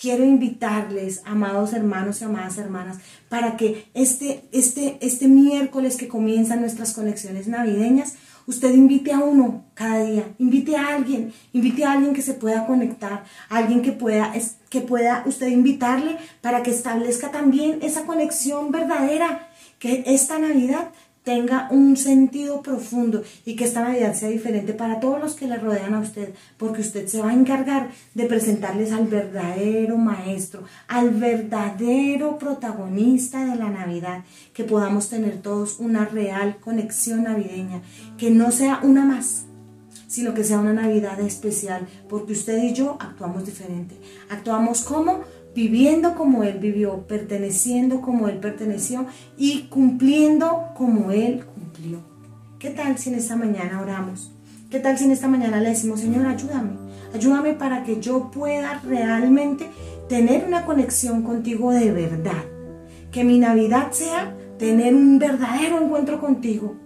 quiero 0.01 0.25
invitarles, 0.25 1.23
amados 1.25 1.73
hermanos 1.73 2.21
y 2.21 2.25
amadas 2.25 2.57
hermanas, 2.59 2.99
para 3.29 3.57
que 3.57 3.89
este, 3.95 4.45
este, 4.53 4.99
este 5.01 5.29
miércoles 5.29 5.97
que 5.97 6.09
comienzan 6.09 6.61
nuestras 6.61 6.93
conexiones 6.93 7.49
navideñas, 7.49 8.15
usted 8.47 8.73
invite 8.73 9.13
a 9.13 9.19
uno 9.19 9.65
cada 9.75 10.03
día, 10.05 10.35
invite 10.39 10.77
a 10.77 10.95
alguien, 10.95 11.33
invite 11.53 11.85
a 11.85 11.93
alguien 11.93 12.15
que 12.15 12.23
se 12.23 12.35
pueda 12.35 12.67
conectar, 12.67 13.25
alguien 13.51 13.83
que 13.83 13.93
pueda, 13.93 14.33
que 14.71 14.81
pueda 14.81 15.23
usted 15.27 15.49
invitarle 15.49 16.17
para 16.41 16.63
que 16.63 16.71
establezca 16.71 17.31
también 17.31 17.81
esa 17.83 18.07
conexión 18.07 18.71
verdadera, 18.71 19.51
que 19.79 20.03
esta 20.07 20.39
Navidad 20.39 20.91
tenga 21.25 21.69
un 21.71 21.97
sentido 21.97 22.63
profundo 22.63 23.23
y 23.45 23.57
que 23.57 23.65
esta 23.65 23.83
Navidad 23.83 24.15
sea 24.15 24.29
diferente 24.29 24.73
para 24.73 25.01
todos 25.01 25.21
los 25.21 25.35
que 25.35 25.47
le 25.47 25.59
rodean 25.59 25.95
a 25.95 26.01
usted, 26.01 26.35
porque 26.57 26.81
usted 26.81 27.07
se 27.07 27.21
va 27.21 27.31
a 27.31 27.35
encargar 27.35 27.91
de 28.15 28.25
presentarles 28.25 28.93
al 28.93 29.07
verdadero 29.07 29.99
maestro, 29.99 30.63
al 30.87 31.11
verdadero 31.11 32.39
protagonista 32.39 33.45
de 33.45 33.57
la 33.57 33.69
Navidad, 33.69 34.25
que 34.55 34.65
podamos 34.65 35.09
tener 35.09 35.43
todos 35.43 35.81
una 35.81 36.07
real 36.07 36.57
conexión 36.61 37.25
navideña, 37.25 37.83
que 38.17 38.31
no 38.31 38.51
sea 38.51 38.81
una 38.83 39.05
más, 39.05 39.45
sino 40.07 40.33
que 40.33 40.43
sea 40.43 40.59
una 40.59 40.73
Navidad 40.73 41.21
especial, 41.21 41.87
porque 42.09 42.33
usted 42.33 42.63
y 42.63 42.73
yo 42.73 42.97
actuamos 42.99 43.45
diferente. 43.45 43.95
Actuamos 44.31 44.83
como 44.83 45.21
viviendo 45.59 46.15
como 46.15 46.45
Él 46.45 46.61
vivió, 46.61 47.09
perteneciendo 47.09 48.01
como 48.01 48.29
Él 48.29 48.39
perteneció 48.39 49.07
y 49.37 49.63
cumpliendo 49.63 50.69
como 50.77 51.11
Él 51.11 51.45
cumplió. 51.53 51.99
¿Qué 52.61 52.71
tal 52.71 52.97
si 52.97 53.11
en 53.11 53.17
esta 53.17 53.35
mañana 53.35 53.83
oramos? 53.83 54.31
¿Qué 54.71 54.79
tal 54.79 54.97
si 54.97 55.07
en 55.07 55.11
esta 55.11 55.27
mañana 55.27 55.59
le 55.61 55.71
decimos, 55.71 55.99
Señor, 55.99 56.27
ayúdame? 56.27 56.75
Ayúdame 57.13 57.55
para 57.55 57.83
que 57.83 58.01
yo 58.01 58.31
pueda 58.31 58.81
realmente 58.87 59.67
tener 60.09 60.45
una 60.47 60.65
conexión 60.65 61.23
contigo 61.23 61.73
de 61.73 61.91
verdad. 61.91 62.45
Que 63.11 63.25
mi 63.25 63.41
Navidad 63.41 63.91
sea 63.91 64.37
tener 64.61 64.95
un 64.95 65.19
verdadero 65.19 65.83
encuentro 65.83 66.21
contigo. 66.21 66.77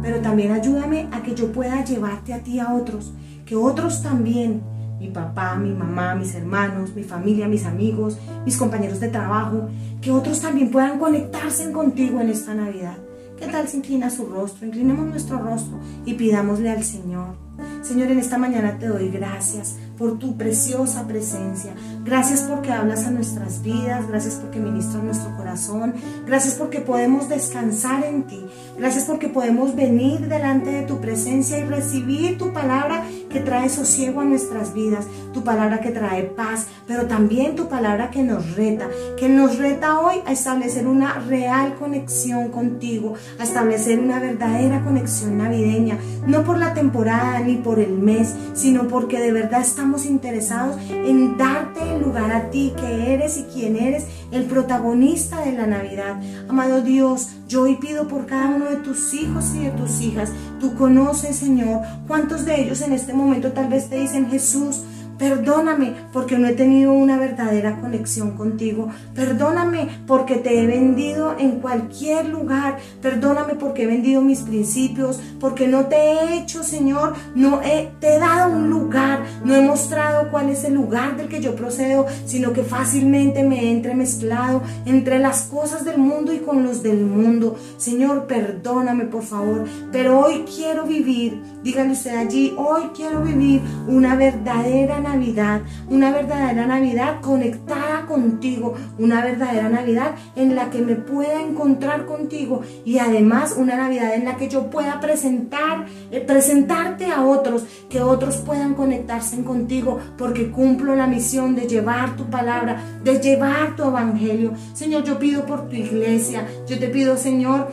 Pero 0.00 0.20
también 0.20 0.52
ayúdame 0.52 1.08
a 1.10 1.24
que 1.24 1.34
yo 1.34 1.50
pueda 1.50 1.84
llevarte 1.84 2.34
a 2.34 2.38
ti 2.38 2.60
a 2.60 2.72
otros. 2.72 3.12
Que 3.44 3.56
otros 3.56 4.00
también 4.00 4.62
mi 5.00 5.08
papá, 5.08 5.56
mi 5.56 5.72
mamá, 5.72 6.14
mis 6.14 6.34
hermanos, 6.34 6.94
mi 6.94 7.02
familia, 7.02 7.48
mis 7.48 7.64
amigos, 7.64 8.18
mis 8.44 8.58
compañeros 8.58 9.00
de 9.00 9.08
trabajo, 9.08 9.68
que 10.02 10.10
otros 10.10 10.40
también 10.40 10.70
puedan 10.70 10.98
conectarse 10.98 11.72
contigo 11.72 12.20
en 12.20 12.28
esta 12.28 12.54
Navidad. 12.54 12.98
¿Qué 13.38 13.46
tal 13.46 13.66
si 13.66 13.78
inclina 13.78 14.10
su 14.10 14.26
rostro? 14.26 14.66
Inclinemos 14.66 15.06
nuestro 15.06 15.38
rostro 15.38 15.78
y 16.04 16.12
pidámosle 16.12 16.70
al 16.70 16.84
Señor. 16.84 17.34
Señor, 17.82 18.10
en 18.10 18.18
esta 18.18 18.36
mañana 18.36 18.78
te 18.78 18.88
doy 18.88 19.08
gracias 19.08 19.76
por 19.96 20.18
tu 20.18 20.36
preciosa 20.36 21.06
presencia. 21.06 21.72
Gracias 22.04 22.42
porque 22.42 22.70
hablas 22.70 23.06
a 23.06 23.10
nuestras 23.10 23.62
vidas, 23.62 24.06
gracias 24.08 24.34
porque 24.34 24.58
ministras 24.58 25.02
nuestro 25.02 25.34
corazón, 25.36 25.94
gracias 26.26 26.54
porque 26.54 26.80
podemos 26.80 27.30
descansar 27.30 28.04
en 28.04 28.24
ti, 28.24 28.40
gracias 28.78 29.04
porque 29.04 29.28
podemos 29.28 29.74
venir 29.74 30.28
delante 30.28 30.70
de 30.70 30.82
tu 30.82 31.00
presencia 31.00 31.58
y 31.58 31.64
recibir 31.64 32.36
tu 32.36 32.52
palabra 32.52 33.04
que 33.30 33.40
trae 33.40 33.68
sosiego 33.68 34.20
a 34.20 34.24
nuestras 34.24 34.74
vidas, 34.74 35.06
tu 35.32 35.42
palabra 35.44 35.80
que 35.80 35.90
trae 35.90 36.24
paz, 36.24 36.66
pero 36.86 37.06
también 37.06 37.56
tu 37.56 37.68
palabra 37.68 38.10
que 38.10 38.22
nos 38.22 38.56
reta, 38.56 38.88
que 39.16 39.28
nos 39.28 39.56
reta 39.58 40.00
hoy 40.00 40.16
a 40.26 40.32
establecer 40.32 40.86
una 40.86 41.14
real 41.20 41.76
conexión 41.76 42.48
contigo, 42.48 43.14
a 43.38 43.44
establecer 43.44 44.00
una 44.00 44.18
verdadera 44.18 44.82
conexión 44.82 45.38
navideña, 45.38 45.98
no 46.26 46.44
por 46.44 46.58
la 46.58 46.74
temporada 46.74 47.40
ni 47.40 47.56
por 47.56 47.78
el 47.78 47.92
mes, 47.98 48.34
sino 48.54 48.88
porque 48.88 49.20
de 49.20 49.32
verdad 49.32 49.60
estamos 49.60 50.04
interesados 50.04 50.76
en 50.90 51.38
darte 51.38 51.80
el 51.82 52.02
lugar 52.02 52.32
a 52.32 52.50
ti 52.50 52.72
que 52.76 53.14
eres 53.14 53.38
y 53.38 53.44
quien 53.44 53.76
eres, 53.76 54.04
el 54.30 54.44
protagonista 54.44 55.44
de 55.44 55.52
la 55.52 55.66
Navidad. 55.66 56.20
Amado 56.48 56.82
Dios, 56.82 57.30
yo 57.48 57.62
hoy 57.62 57.76
pido 57.76 58.08
por 58.08 58.26
cada 58.26 58.54
uno 58.54 58.66
de 58.66 58.76
tus 58.76 59.12
hijos 59.14 59.54
y 59.54 59.64
de 59.64 59.70
tus 59.70 60.00
hijas. 60.00 60.30
Tú 60.60 60.74
conoces, 60.74 61.36
Señor, 61.36 61.80
cuántos 62.06 62.44
de 62.44 62.60
ellos 62.60 62.80
en 62.80 62.92
este 62.92 63.12
momento 63.12 63.52
tal 63.52 63.68
vez 63.68 63.88
te 63.88 63.98
dicen, 63.98 64.30
Jesús, 64.30 64.82
Perdóname 65.20 65.92
porque 66.14 66.38
no 66.38 66.48
he 66.48 66.54
tenido 66.54 66.94
una 66.94 67.18
verdadera 67.18 67.78
conexión 67.78 68.38
contigo. 68.38 68.88
Perdóname 69.14 69.86
porque 70.06 70.36
te 70.36 70.58
he 70.58 70.66
vendido 70.66 71.36
en 71.38 71.60
cualquier 71.60 72.30
lugar. 72.30 72.78
Perdóname 73.02 73.54
porque 73.54 73.82
he 73.82 73.86
vendido 73.86 74.22
mis 74.22 74.40
principios, 74.40 75.20
porque 75.38 75.68
no 75.68 75.84
te 75.88 75.96
he 75.96 76.38
hecho, 76.38 76.62
Señor, 76.62 77.12
no 77.34 77.60
te 78.00 78.14
he 78.14 78.18
dado 78.18 78.50
un 78.50 78.70
lugar, 78.70 79.22
no 79.50 79.56
he 79.56 79.62
mostrado 79.62 80.30
cuál 80.30 80.48
es 80.48 80.62
el 80.62 80.74
lugar 80.74 81.16
del 81.16 81.28
que 81.28 81.40
yo 81.40 81.56
procedo, 81.56 82.06
sino 82.24 82.52
que 82.52 82.62
fácilmente 82.62 83.42
me 83.42 83.64
he 83.64 83.72
entremezclado 83.72 84.62
entre 84.86 85.18
las 85.18 85.42
cosas 85.42 85.84
del 85.84 85.98
mundo 85.98 86.32
y 86.32 86.38
con 86.38 86.62
los 86.62 86.84
del 86.84 87.04
mundo. 87.04 87.58
Señor, 87.76 88.28
perdóname, 88.28 89.06
por 89.06 89.24
favor, 89.24 89.64
pero 89.90 90.20
hoy 90.20 90.44
quiero 90.44 90.84
vivir, 90.84 91.42
dígale 91.64 91.92
usted 91.92 92.16
allí, 92.16 92.54
hoy 92.56 92.90
quiero 92.94 93.22
vivir 93.22 93.60
una 93.88 94.14
verdadera 94.14 95.00
Navidad, 95.00 95.62
una 95.88 96.12
verdadera 96.12 96.66
Navidad 96.66 97.20
conectada 97.20 97.89
contigo, 98.10 98.74
una 98.98 99.22
verdadera 99.22 99.68
Navidad 99.68 100.16
en 100.34 100.56
la 100.56 100.68
que 100.68 100.82
me 100.82 100.96
pueda 100.96 101.40
encontrar 101.40 102.06
contigo 102.06 102.60
y 102.84 102.98
además 102.98 103.54
una 103.56 103.76
Navidad 103.76 104.14
en 104.14 104.24
la 104.24 104.36
que 104.36 104.48
yo 104.48 104.68
pueda 104.68 105.00
presentar, 105.00 105.86
eh, 106.10 106.20
presentarte 106.20 107.06
a 107.06 107.24
otros, 107.24 107.64
que 107.88 108.02
otros 108.02 108.38
puedan 108.38 108.74
conectarse 108.74 109.42
contigo 109.44 109.98
porque 110.18 110.50
cumplo 110.50 110.96
la 110.96 111.06
misión 111.06 111.54
de 111.54 111.68
llevar 111.68 112.16
tu 112.16 112.28
palabra, 112.28 112.82
de 113.04 113.20
llevar 113.20 113.76
tu 113.76 113.84
evangelio. 113.84 114.52
Señor, 114.74 115.04
yo 115.04 115.18
pido 115.18 115.46
por 115.46 115.68
tu 115.68 115.76
iglesia, 115.76 116.46
yo 116.66 116.78
te 116.78 116.88
pido, 116.88 117.16
Señor, 117.16 117.68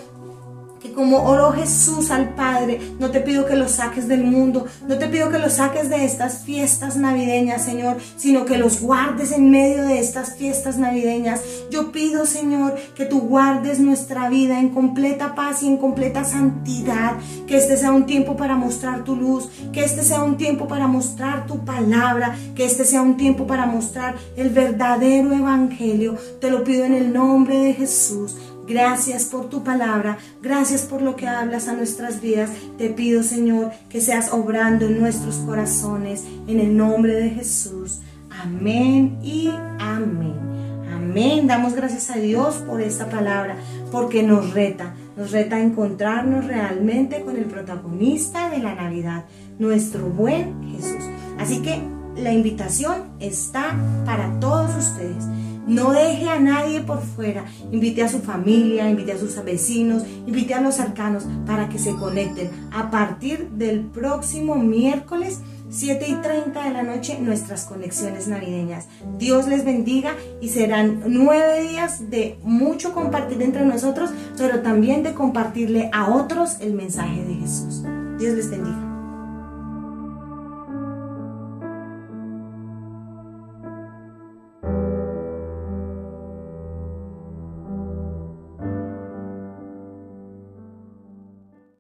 que 0.80 0.92
como 0.92 1.24
oro 1.24 1.52
Jesús 1.52 2.12
al 2.12 2.36
Padre, 2.36 2.80
no 3.00 3.12
te 3.12 3.22
pido 3.22 3.46
que 3.46 3.56
lo 3.56 3.68
saques 3.68 4.08
del 4.08 4.24
mundo, 4.24 4.66
no 4.88 4.98
te 4.98 5.08
pido 5.08 5.30
que 5.30 5.40
lo 5.40 5.50
saques 5.50 5.90
de 5.90 6.06
estas 6.06 6.44
fiestas 6.44 6.98
navideñas, 6.98 7.64
Señor, 7.64 7.98
sino 8.16 8.46
que 8.46 8.58
los 8.58 8.82
guardes 8.82 9.32
en 9.32 9.50
medio 9.50 9.84
de 9.84 10.00
estas 10.00 10.36
fiestas 10.36 10.78
navideñas. 10.78 11.42
Yo 11.72 11.92
pido, 11.92 12.26
Señor, 12.26 12.76
que 12.96 13.06
tú 13.06 13.22
guardes 13.22 13.80
nuestra 13.80 14.30
vida 14.30 14.60
en 14.60 14.70
completa 14.70 15.36
paz 15.36 15.64
y 15.64 15.68
en 15.68 15.78
completa 15.78 16.24
santidad, 16.24 17.14
que 17.48 17.58
este 17.58 17.78
sea 17.78 17.92
un 17.92 18.06
tiempo 18.06 18.36
para 18.36 18.56
mostrar 18.56 19.04
tu 19.04 19.16
luz, 19.16 19.50
que 19.72 19.84
este 19.84 20.04
sea 20.04 20.24
un 20.24 20.38
tiempo 20.38 20.68
para 20.68 20.88
mostrar 20.88 21.46
tu 21.48 21.64
palabra, 21.66 22.36
que 22.56 22.66
este 22.66 22.86
sea 22.86 23.02
un 23.02 23.18
tiempo 23.18 23.48
para 23.48 23.66
mostrar 23.66 24.16
el 24.36 24.50
verdadero 24.50 25.34
evangelio. 25.34 26.16
Te 26.40 26.50
lo 26.52 26.64
pido 26.64 26.86
en 26.86 26.94
el 26.94 27.14
nombre 27.14 27.58
de 27.58 27.74
Jesús. 27.74 28.36
Gracias 28.68 29.26
por 29.26 29.50
tu 29.50 29.64
palabra, 29.64 30.18
gracias 30.42 30.82
por 30.82 31.02
lo 31.02 31.16
que 31.16 31.28
hablas 31.28 31.70
a 31.70 31.74
nuestras 31.74 32.20
vidas. 32.20 32.50
Te 32.78 32.90
pido, 32.90 33.24
Señor, 33.24 33.72
que 33.90 34.02
seas 34.02 34.34
obrando 34.34 34.88
en 34.88 35.00
nuestros 35.00 35.36
corazones, 35.38 36.26
en 36.48 36.60
el 36.60 36.76
nombre 36.76 37.14
de 37.14 37.30
Jesús. 37.30 38.02
Amén 38.30 39.20
y 39.24 39.50
amén. 39.80 40.36
Amén. 40.94 41.48
Damos 41.48 41.76
gracias 41.76 42.10
a 42.10 42.18
Dios 42.18 42.56
por 42.56 42.82
esta 42.82 43.10
palabra, 43.10 43.56
porque 43.90 44.22
nos 44.22 44.54
reta, 44.54 44.94
nos 45.16 45.32
reta 45.32 45.56
a 45.56 45.62
encontrarnos 45.62 46.46
realmente 46.46 47.22
con 47.22 47.38
el 47.38 47.46
protagonista 47.46 48.50
de 48.50 48.60
la 48.60 48.76
Navidad, 48.76 49.24
nuestro 49.60 50.08
buen 50.10 50.72
Jesús. 50.72 51.04
Así 51.40 51.62
que 51.62 51.82
la 52.18 52.34
invitación 52.34 53.04
está 53.20 53.76
para 54.06 54.40
todos 54.40 54.76
ustedes. 54.76 55.24
No 55.68 55.92
deje 55.92 56.30
a 56.30 56.40
nadie 56.40 56.80
por 56.82 57.02
fuera. 57.02 57.46
Invite 57.72 58.04
a 58.04 58.10
su 58.10 58.20
familia, 58.20 58.90
invite 58.90 59.12
a 59.12 59.18
sus 59.18 59.44
vecinos, 59.44 60.04
invite 60.26 60.54
a 60.54 60.62
los 60.62 60.76
cercanos 60.76 61.26
para 61.46 61.68
que 61.70 61.78
se 61.78 61.94
conecten. 61.96 62.50
A 62.72 62.90
partir 62.90 63.50
del 63.50 63.82
próximo 63.82 64.56
miércoles, 64.56 65.42
7 65.70 66.06
y 66.08 66.16
30 66.16 66.64
de 66.64 66.72
la 66.72 66.84
noche, 66.84 67.20
nuestras 67.20 67.66
conexiones 67.66 68.28
navideñas. 68.28 68.88
Dios 69.18 69.48
les 69.48 69.66
bendiga 69.66 70.16
y 70.40 70.50
serán 70.50 71.04
nueve 71.08 71.68
días 71.68 72.10
de 72.10 72.40
mucho 72.44 72.94
compartir 72.94 73.42
entre 73.42 73.66
nosotros, 73.66 74.12
pero 74.38 74.62
también 74.62 75.04
de 75.04 75.14
compartirle 75.14 75.90
a 75.92 76.10
otros 76.10 76.62
el 76.62 76.74
mensaje 76.74 77.24
de 77.26 77.36
Jesús. 77.36 77.84
Dios 78.18 78.36
les 78.36 78.50
bendiga. 78.50 78.87